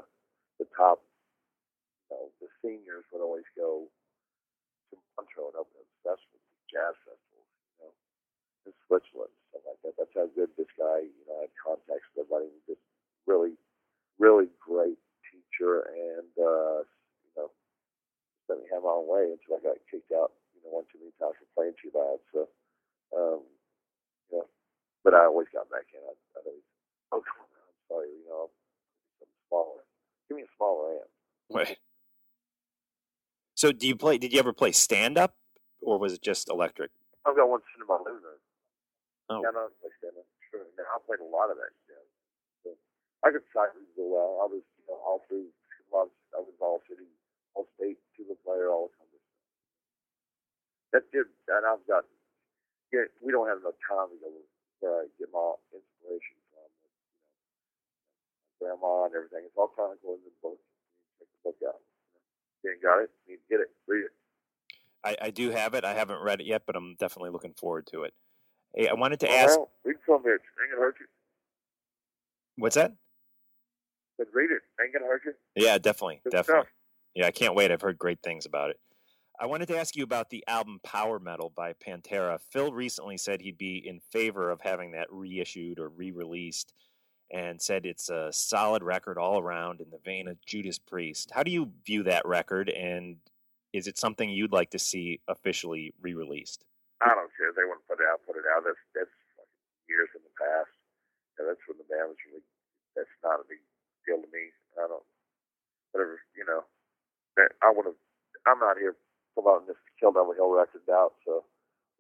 the 0.62 0.68
top, 0.74 1.02
you 2.10 2.18
know, 2.18 2.30
the 2.42 2.50
seniors 2.62 3.06
would 3.14 3.22
always 3.22 3.48
go 3.58 3.86
to 4.90 4.96
Montreux 5.18 5.54
and 5.54 5.58
open 5.62 5.78
up 5.82 5.90
festivals, 6.02 6.46
jazz 6.70 6.96
festivals, 7.06 7.50
you 7.50 7.78
know, 7.82 7.94
in 8.70 8.74
Switzerland, 8.86 9.34
stuff 9.50 9.66
like 9.66 9.80
that. 9.86 9.96
That's 9.98 10.16
how 10.18 10.28
good 10.34 10.50
this 10.58 10.70
guy, 10.78 11.06
you 11.06 11.24
know, 11.30 11.42
had 11.42 11.54
contacts 11.62 12.10
with 12.18 12.30
was 12.30 12.50
just 12.66 12.82
really, 13.26 13.58
really 14.18 14.50
great 14.62 15.00
teacher, 15.30 15.90
and 15.90 16.32
uh, 16.38 16.82
you 16.86 17.34
know, 17.38 17.50
let 18.50 18.60
me 18.62 18.66
have 18.74 18.84
my 18.84 18.98
own 18.98 19.08
way 19.08 19.34
until 19.34 19.58
I 19.58 19.62
got 19.62 19.82
kicked 19.90 20.12
out, 20.14 20.34
one 20.72 20.86
too 20.92 21.00
many 21.00 21.14
times 21.20 21.36
for 21.40 21.48
playing 21.56 21.76
too 21.82 21.92
loud. 21.96 22.20
So, 22.34 22.40
um, 23.16 23.42
you 24.32 24.40
know, 24.40 24.48
but 25.04 25.14
I 25.14 25.26
always 25.26 25.48
got 25.54 25.70
back 25.70 25.88
in. 25.94 26.02
I, 26.04 26.14
I 26.14 26.40
always, 26.46 26.68
oh, 27.12 27.22
come 27.24 27.40
on, 27.42 27.50
I'm 27.52 27.82
sorry, 27.88 28.10
you 28.12 28.28
know, 28.28 28.52
something 29.20 29.42
smaller. 29.48 29.82
Give 30.28 30.38
me 30.38 30.44
a 30.44 30.52
smaller 30.58 31.00
amp. 31.00 31.12
Wait. 31.50 31.78
So, 33.56 33.72
do 33.72 33.88
you 33.88 33.96
play? 33.96 34.18
Did 34.18 34.34
you 34.34 34.40
ever 34.40 34.54
play 34.54 34.72
stand 34.72 35.18
up, 35.18 35.34
or 35.82 35.98
was 35.98 36.14
it 36.14 36.22
just 36.22 36.50
electric? 36.50 36.92
I've 37.26 37.36
got 37.36 37.50
one 37.50 37.60
sitting 37.72 37.84
in 37.84 37.90
my 37.90 37.98
living 38.00 38.22
room. 38.22 38.42
Oh. 39.28 39.42
Yeah, 39.44 39.52
no, 39.52 39.68
I 39.68 39.90
stand 40.00 40.16
up. 40.16 40.28
Sure. 40.48 40.64
Now, 40.80 40.88
I 40.96 40.98
played 41.04 41.20
a 41.20 41.28
lot 41.28 41.52
of 41.52 41.58
that 41.60 41.74
Yeah. 41.90 42.06
So 42.64 42.70
I 43.26 43.36
could 43.36 43.44
sight 43.52 43.76
read 43.76 43.92
real 44.00 44.16
well. 44.16 44.40
I 44.44 44.48
was, 44.48 44.64
you 44.80 44.86
know, 44.88 45.00
all 45.04 45.26
through, 45.28 45.52
a 45.52 45.90
lot 45.92 46.08
of, 46.08 46.14
I 46.32 46.40
was 46.40 46.56
all 46.64 46.80
city, 46.88 47.10
all 47.56 47.68
state, 47.76 48.00
tuba 48.16 48.40
player, 48.46 48.72
all 48.72 48.88
kinds 48.96 49.12
of 49.12 49.20
stuff. 49.20 49.44
That 50.96 51.04
did, 51.12 51.28
and 51.52 51.68
I've 51.68 51.84
got, 51.84 52.08
yeah, 52.96 53.12
we 53.20 53.36
don't 53.98 54.14
have 54.14 54.14
enough 54.14 54.14
time 54.14 54.14
to 54.14 54.18
go 54.22 54.30
where 54.80 54.94
I 54.94 55.06
uh, 55.06 55.10
get 55.18 55.30
my 55.34 55.58
inspiration 55.74 56.38
from. 56.54 56.70
You 58.62 58.70
know, 58.70 58.78
my 58.78 58.86
grandma 58.86 59.06
and 59.10 59.16
everything. 59.18 59.50
It's 59.50 59.58
all 59.58 59.74
chronicled 59.74 60.22
in 60.22 60.30
the 60.30 60.36
book. 60.42 60.60
You 60.62 61.26
check 61.26 61.30
the 61.34 61.40
book 61.50 61.58
out. 61.66 61.82
You 62.64 62.78
got 62.82 63.02
it? 63.02 63.10
You 63.26 63.34
need 63.34 63.42
to 63.42 63.50
get 63.50 63.60
it. 63.62 63.72
Read 63.88 64.06
it. 64.06 64.14
I, 65.04 65.28
I 65.28 65.30
do 65.32 65.50
have 65.52 65.74
it. 65.74 65.86
I 65.86 65.94
haven't 65.94 66.22
read 66.22 66.42
it 66.42 66.48
yet, 66.48 66.64
but 66.66 66.76
I'm 66.76 66.96
definitely 67.00 67.32
looking 67.32 67.54
forward 67.54 67.88
to 67.94 68.04
it. 68.04 68.14
Hey, 68.76 68.88
I 68.88 68.94
wanted 68.94 69.20
to 69.22 69.28
Well, 69.28 69.38
ask. 69.38 69.60
read 69.86 69.98
some 70.06 70.16
of 70.16 70.26
it. 70.26 70.42
Ain't 70.62 70.72
gonna 70.72 70.82
hurt 70.82 70.98
you. 71.00 71.06
What's 72.58 72.76
that? 72.76 72.94
But 74.18 74.28
read 74.34 74.52
it. 74.52 74.62
Ain't 74.82 74.94
gonna 74.94 75.06
hurt 75.06 75.22
you. 75.26 75.34
Yeah, 75.56 75.78
definitely, 75.78 76.22
Good 76.24 76.32
definitely. 76.32 76.64
stuff. 76.64 76.74
Yeah, 77.16 77.28
I 77.28 77.32
can't 77.32 77.56
wait. 77.56 77.72
I've 77.72 77.82
heard 77.82 77.98
great 77.98 78.20
things 78.22 78.46
about 78.46 78.70
it. 78.72 78.80
I 79.40 79.46
wanted 79.46 79.68
to 79.68 79.78
ask 79.78 79.96
you 79.96 80.04
about 80.04 80.30
the 80.30 80.44
album 80.48 80.77
Power 80.88 81.20
Metal 81.20 81.52
by 81.52 81.74
Pantera. 81.74 82.40
Phil 82.40 82.72
recently 82.72 83.18
said 83.18 83.42
he'd 83.42 83.58
be 83.58 83.84
in 83.86 84.00
favor 84.00 84.50
of 84.50 84.62
having 84.62 84.92
that 84.96 85.12
reissued 85.12 85.80
or 85.80 85.90
re-released, 85.90 86.74
and 87.30 87.62
said 87.62 87.86
it's 87.86 88.08
a 88.08 88.32
solid 88.32 88.82
record 88.82 89.18
all 89.18 89.38
around 89.38 89.82
in 89.82 89.90
the 89.92 90.00
vein 90.00 90.30
of 90.30 90.40
Judas 90.46 90.80
Priest. 90.80 91.30
How 91.36 91.44
do 91.44 91.52
you 91.52 91.72
view 91.86 92.04
that 92.04 92.26
record, 92.26 92.70
and 92.70 93.18
is 93.74 93.88
it 93.88 93.98
something 94.00 94.30
you'd 94.30 94.56
like 94.56 94.72
to 94.72 94.80
see 94.80 95.20
officially 95.28 95.94
re-released? 96.00 96.64
I 97.04 97.12
don't 97.12 97.36
care. 97.36 97.52
They 97.52 97.68
want 97.68 97.84
to 97.84 97.88
put 97.92 98.00
it 98.00 98.08
out, 98.08 98.24
put 98.26 98.40
it 98.40 98.48
out. 98.56 98.64
That's 98.64 98.80
that's 98.96 99.12
years 99.92 100.08
in 100.16 100.24
the 100.24 100.32
past. 100.40 100.72
And 101.38 101.52
that's 101.52 101.62
when 101.68 101.78
the 101.78 101.86
band 101.92 102.16
was 102.16 102.22
really. 102.32 102.48
That's 102.96 103.12
not 103.22 103.44
a 103.44 103.46
big 103.46 103.60
deal 104.08 104.24
to 104.24 104.30
me. 104.32 104.56
I 104.80 104.88
don't. 104.88 105.04
Whatever 105.92 106.18
you 106.34 106.48
know. 106.48 106.64
I 107.62 107.70
want 107.76 107.92
to. 107.92 107.96
I'm 108.48 108.58
not 108.58 108.80
here 108.80 108.96
promoting 109.38 109.68
this 109.68 109.78
Kill 110.00 110.12
Devil 110.12 110.34
Hill 110.34 110.52
record 110.52 110.82
out. 110.92 111.14
So, 111.26 111.44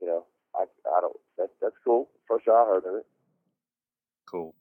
you 0.01 0.07
know, 0.07 0.25
I 0.55 0.63
I 0.63 1.01
don't. 1.01 1.15
That 1.37 1.49
that's 1.61 1.75
cool. 1.85 2.09
First 2.27 2.47
I 2.47 2.65
heard 2.65 2.85
of 2.85 2.95
it. 2.95 3.05
Cool. 4.29 4.55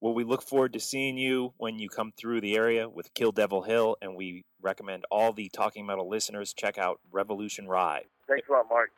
Well, 0.00 0.12
we 0.12 0.24
look 0.24 0.42
forward 0.42 0.74
to 0.74 0.80
seeing 0.80 1.16
you 1.16 1.54
when 1.56 1.78
you 1.78 1.88
come 1.88 2.12
through 2.18 2.42
the 2.42 2.56
area 2.56 2.88
with 2.88 3.14
Kill 3.14 3.32
Devil 3.32 3.62
Hill, 3.62 3.96
and 4.02 4.14
we 4.14 4.44
recommend 4.60 5.04
all 5.10 5.32
the 5.32 5.48
Talking 5.48 5.86
Metal 5.86 6.08
listeners 6.08 6.52
check 6.52 6.76
out 6.76 7.00
Revolution 7.10 7.66
Rise. 7.66 8.04
Thanks 8.28 8.46
a 8.48 8.52
lot, 8.52 8.66
Mike. 8.70 8.90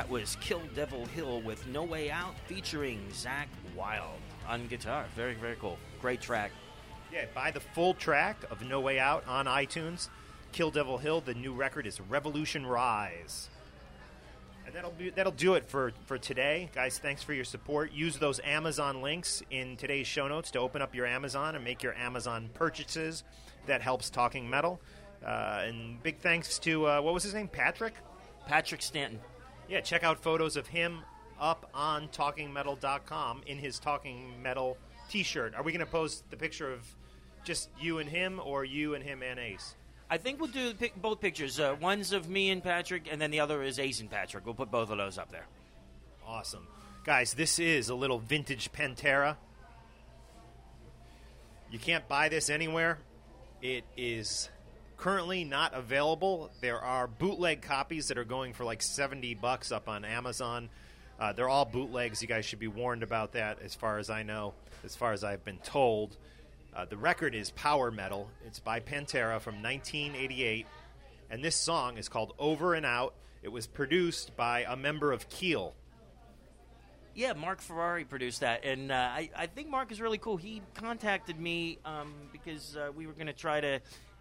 That 0.00 0.08
was 0.08 0.38
Kill 0.40 0.62
Devil 0.74 1.04
Hill 1.04 1.42
with 1.42 1.66
No 1.66 1.84
Way 1.84 2.10
Out 2.10 2.34
featuring 2.46 3.06
Zakk 3.12 3.48
Wylde 3.76 4.18
on 4.48 4.66
guitar. 4.68 5.04
Very, 5.14 5.34
very 5.34 5.56
cool. 5.56 5.76
Great 6.00 6.22
track. 6.22 6.52
Yeah, 7.12 7.26
buy 7.34 7.50
the 7.50 7.60
full 7.60 7.92
track 7.92 8.38
of 8.50 8.62
No 8.62 8.80
Way 8.80 8.98
Out 8.98 9.28
on 9.28 9.44
iTunes. 9.44 10.08
Kill 10.52 10.70
Devil 10.70 10.96
Hill. 10.96 11.20
The 11.20 11.34
new 11.34 11.52
record 11.52 11.86
is 11.86 12.00
Revolution 12.00 12.64
Rise. 12.64 13.50
And 14.64 14.74
that'll 14.74 14.92
be 14.92 15.10
that'll 15.10 15.32
do 15.32 15.52
it 15.52 15.68
for 15.68 15.92
for 16.06 16.16
today, 16.16 16.70
guys. 16.74 16.98
Thanks 16.98 17.22
for 17.22 17.34
your 17.34 17.44
support. 17.44 17.92
Use 17.92 18.16
those 18.16 18.40
Amazon 18.42 19.02
links 19.02 19.42
in 19.50 19.76
today's 19.76 20.06
show 20.06 20.26
notes 20.28 20.50
to 20.52 20.60
open 20.60 20.80
up 20.80 20.94
your 20.94 21.04
Amazon 21.04 21.56
and 21.56 21.62
make 21.62 21.82
your 21.82 21.92
Amazon 21.92 22.48
purchases. 22.54 23.22
That 23.66 23.82
helps 23.82 24.08
Talking 24.08 24.48
Metal. 24.48 24.80
Uh, 25.22 25.64
and 25.66 26.02
big 26.02 26.20
thanks 26.20 26.58
to 26.60 26.86
uh, 26.86 27.00
what 27.02 27.12
was 27.12 27.22
his 27.22 27.34
name, 27.34 27.48
Patrick. 27.48 27.92
Patrick 28.46 28.80
Stanton. 28.80 29.20
Yeah, 29.70 29.80
check 29.80 30.02
out 30.02 30.18
photos 30.18 30.56
of 30.56 30.66
him 30.66 30.98
up 31.40 31.70
on 31.72 32.08
TalkingMetal.com 32.08 33.42
in 33.46 33.56
his 33.56 33.78
Talking 33.78 34.42
Metal 34.42 34.76
T-shirt. 35.08 35.54
Are 35.54 35.62
we 35.62 35.70
going 35.70 35.86
to 35.86 35.90
post 35.90 36.28
the 36.28 36.36
picture 36.36 36.72
of 36.72 36.84
just 37.44 37.70
you 37.80 38.00
and 38.00 38.10
him, 38.10 38.40
or 38.42 38.64
you 38.64 38.94
and 38.94 39.04
him 39.04 39.22
and 39.22 39.38
Ace? 39.38 39.76
I 40.10 40.18
think 40.18 40.40
we'll 40.40 40.50
do 40.50 40.74
pic- 40.74 41.00
both 41.00 41.20
pictures. 41.20 41.60
Uh, 41.60 41.76
one's 41.80 42.12
of 42.12 42.28
me 42.28 42.50
and 42.50 42.64
Patrick, 42.64 43.06
and 43.08 43.20
then 43.20 43.30
the 43.30 43.38
other 43.38 43.62
is 43.62 43.78
Ace 43.78 44.00
and 44.00 44.10
Patrick. 44.10 44.44
We'll 44.44 44.56
put 44.56 44.72
both 44.72 44.90
of 44.90 44.98
those 44.98 45.18
up 45.18 45.30
there. 45.30 45.46
Awesome. 46.26 46.66
Guys, 47.04 47.34
this 47.34 47.60
is 47.60 47.90
a 47.90 47.94
little 47.94 48.18
vintage 48.18 48.72
Pantera. 48.72 49.36
You 51.70 51.78
can't 51.78 52.08
buy 52.08 52.28
this 52.28 52.50
anywhere. 52.50 52.98
It 53.62 53.84
is 53.96 54.48
currently 55.00 55.44
not 55.44 55.72
available. 55.72 56.50
There 56.60 56.78
are 56.78 57.06
bootleg 57.06 57.62
copies 57.62 58.08
that 58.08 58.18
are 58.18 58.24
going 58.24 58.52
for 58.52 58.64
like 58.64 58.82
70 58.82 59.34
bucks 59.34 59.72
up 59.72 59.88
on 59.88 60.04
Amazon. 60.04 60.68
Uh, 61.18 61.32
they're 61.32 61.48
all 61.48 61.64
bootlegs. 61.64 62.20
You 62.20 62.28
guys 62.28 62.44
should 62.44 62.58
be 62.58 62.68
warned 62.68 63.02
about 63.02 63.32
that, 63.32 63.60
as 63.62 63.74
far 63.74 63.98
as 63.98 64.10
I 64.10 64.22
know, 64.22 64.52
as 64.84 64.94
far 64.94 65.12
as 65.12 65.24
I've 65.24 65.44
been 65.44 65.58
told. 65.58 66.18
Uh, 66.76 66.84
the 66.84 66.98
record 66.98 67.34
is 67.34 67.50
Power 67.52 67.90
Metal. 67.90 68.28
It's 68.46 68.60
by 68.60 68.80
Pantera 68.80 69.40
from 69.40 69.62
1988. 69.62 70.66
And 71.30 71.42
this 71.42 71.56
song 71.56 71.96
is 71.96 72.10
called 72.10 72.34
Over 72.38 72.74
and 72.74 72.84
Out. 72.84 73.14
It 73.42 73.48
was 73.48 73.66
produced 73.66 74.36
by 74.36 74.64
a 74.68 74.76
member 74.76 75.12
of 75.12 75.30
Keel. 75.30 75.74
Yeah, 77.14 77.32
Marc 77.32 77.60
Ferrari 77.62 78.04
produced 78.04 78.40
that, 78.40 78.64
and 78.64 78.92
uh, 78.92 78.94
I, 78.94 79.30
I 79.36 79.46
think 79.46 79.68
Mark 79.68 79.90
is 79.90 80.00
really 80.00 80.18
cool. 80.18 80.36
He 80.36 80.62
contacted 80.74 81.40
me 81.40 81.78
um, 81.84 82.14
because 82.32 82.76
uh, 82.76 82.90
we 82.94 83.06
were 83.06 83.14
going 83.14 83.26
to 83.26 83.32
try 83.32 83.60
to 83.60 83.80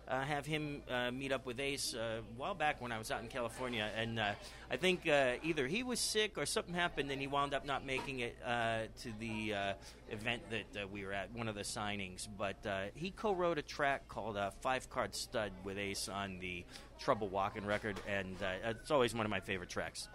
uh, 0.10 0.22
have 0.22 0.46
him 0.46 0.82
uh, 0.90 1.12
meet 1.12 1.32
up 1.32 1.46
with 1.46 1.60
Ace 1.60 1.94
uh, 1.94 2.20
a 2.20 2.40
while 2.40 2.56
back 2.56 2.82
when 2.82 2.92
I 2.92 2.98
was 2.98 3.12
out 3.12 3.22
in 3.22 3.28
California, 3.28 3.90
and 3.96 4.20
uh, 4.20 4.32
I 4.72 4.78
think 4.78 5.08
uh, 5.08 5.34
either 5.44 5.68
he 5.68 5.84
was 5.84 6.00
sick 6.00 6.38
or 6.38 6.46
something 6.46 6.74
happened, 6.74 7.12
and 7.12 7.22
he 7.22 7.28
wound 7.28 7.54
up 7.54 7.66
not 7.66 7.86
making 7.86 8.20
it 8.20 8.36
uh, 8.46 8.82
to 9.02 9.14
the 9.20 9.54
uh, 9.54 9.74
event 10.10 10.42
that 10.50 10.84
uh, 10.84 10.88
we 10.88 11.06
were 11.06 11.14
at, 11.14 11.32
one 11.36 11.48
of 11.48 11.56
the 11.56 11.62
signings. 11.62 12.28
But 12.38 12.66
uh, 12.66 12.86
he 12.96 13.12
co-wrote 13.12 13.60
a 13.60 13.62
track 13.62 14.08
called 14.08 14.36
uh, 14.36 14.50
Five 14.62 14.90
Card 14.90 15.14
Stud 15.14 15.52
with 15.64 15.78
Ace 15.78 16.10
on 16.10 16.40
the 16.40 16.66
Trouble 17.00 17.28
Walking 17.28 17.66
record, 17.66 18.00
and 18.08 18.36
uh, 18.42 18.70
it's 18.70 18.92
always 18.92 19.14
one 19.14 19.26
of 19.26 19.30
my 19.30 19.40
favorite 19.40 19.70
tracks. 19.70 20.10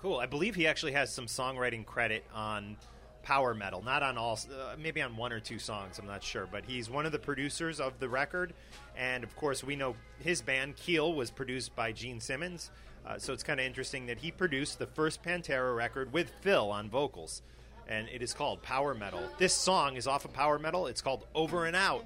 Cool. 0.00 0.18
I 0.18 0.26
believe 0.26 0.54
he 0.54 0.66
actually 0.66 0.92
has 0.92 1.10
some 1.10 1.26
songwriting 1.26 1.86
credit 1.86 2.26
on 2.34 2.76
Power 3.24 3.54
Metal. 3.54 3.82
Not 3.82 4.02
on 4.02 4.16
all, 4.16 4.38
uh, 4.52 4.76
maybe 4.78 5.02
on 5.02 5.16
one 5.16 5.32
or 5.32 5.40
two 5.40 5.58
songs. 5.58 5.98
I'm 5.98 6.06
not 6.06 6.22
sure, 6.22 6.46
but 6.50 6.64
he's 6.64 6.88
one 6.88 7.06
of 7.06 7.12
the 7.12 7.18
producers 7.18 7.80
of 7.80 7.98
the 7.98 8.08
record. 8.08 8.54
And 8.96 9.24
of 9.24 9.34
course, 9.34 9.64
we 9.64 9.74
know 9.74 9.96
his 10.20 10.42
band 10.42 10.76
Keel 10.76 11.12
was 11.14 11.30
produced 11.30 11.74
by 11.74 11.90
Gene 11.90 12.20
Simmons. 12.20 12.70
Uh, 13.06 13.18
so 13.18 13.32
it's 13.32 13.42
kind 13.42 13.60
of 13.60 13.66
interesting 13.66 14.06
that 14.06 14.18
he 14.18 14.30
produced 14.30 14.78
the 14.78 14.86
first 14.86 15.22
Pantera 15.22 15.74
record 15.76 16.12
with 16.12 16.30
Phil 16.40 16.70
on 16.70 16.88
vocals, 16.88 17.42
and 17.86 18.08
it 18.08 18.22
is 18.22 18.32
called 18.32 18.62
Power 18.62 18.94
Metal. 18.94 19.20
This 19.38 19.52
song 19.52 19.96
is 19.96 20.06
off 20.06 20.24
of 20.24 20.32
Power 20.32 20.58
Metal. 20.58 20.86
It's 20.86 21.02
called 21.02 21.26
Over 21.34 21.66
and 21.66 21.76
Out. 21.76 22.04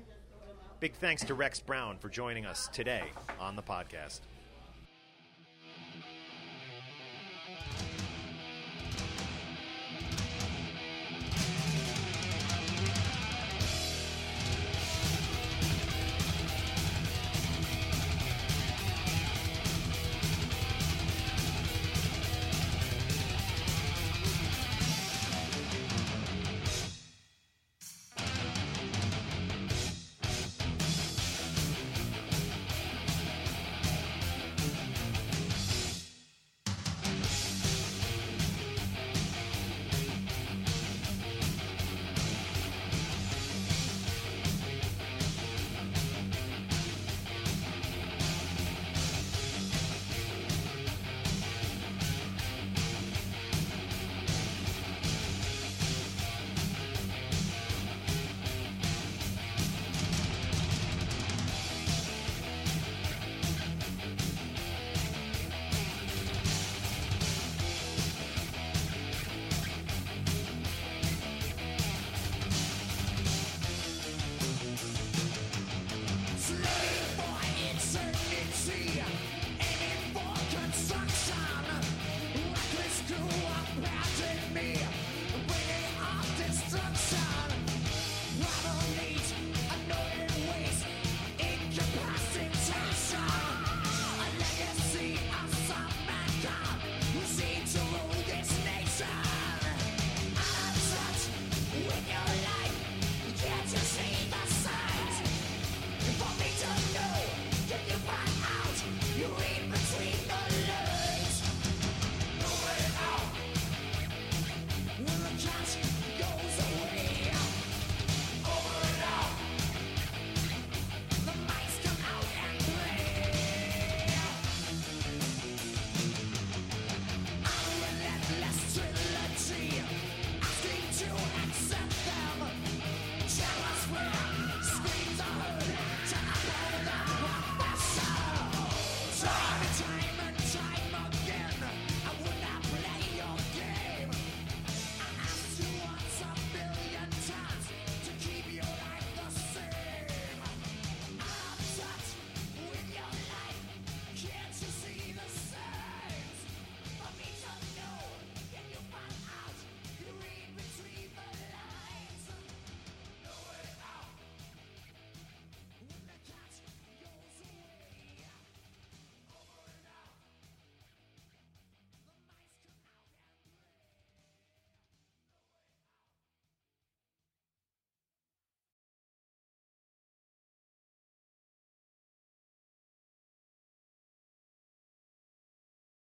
Big 0.81 0.95
thanks 0.95 1.25
to 1.25 1.35
Rex 1.35 1.61
Brown 1.61 1.99
for 1.99 2.09
joining 2.09 2.47
us 2.47 2.69
today 2.73 3.05
on 3.41 3.55
the 3.57 3.63
podcast. 3.63 4.21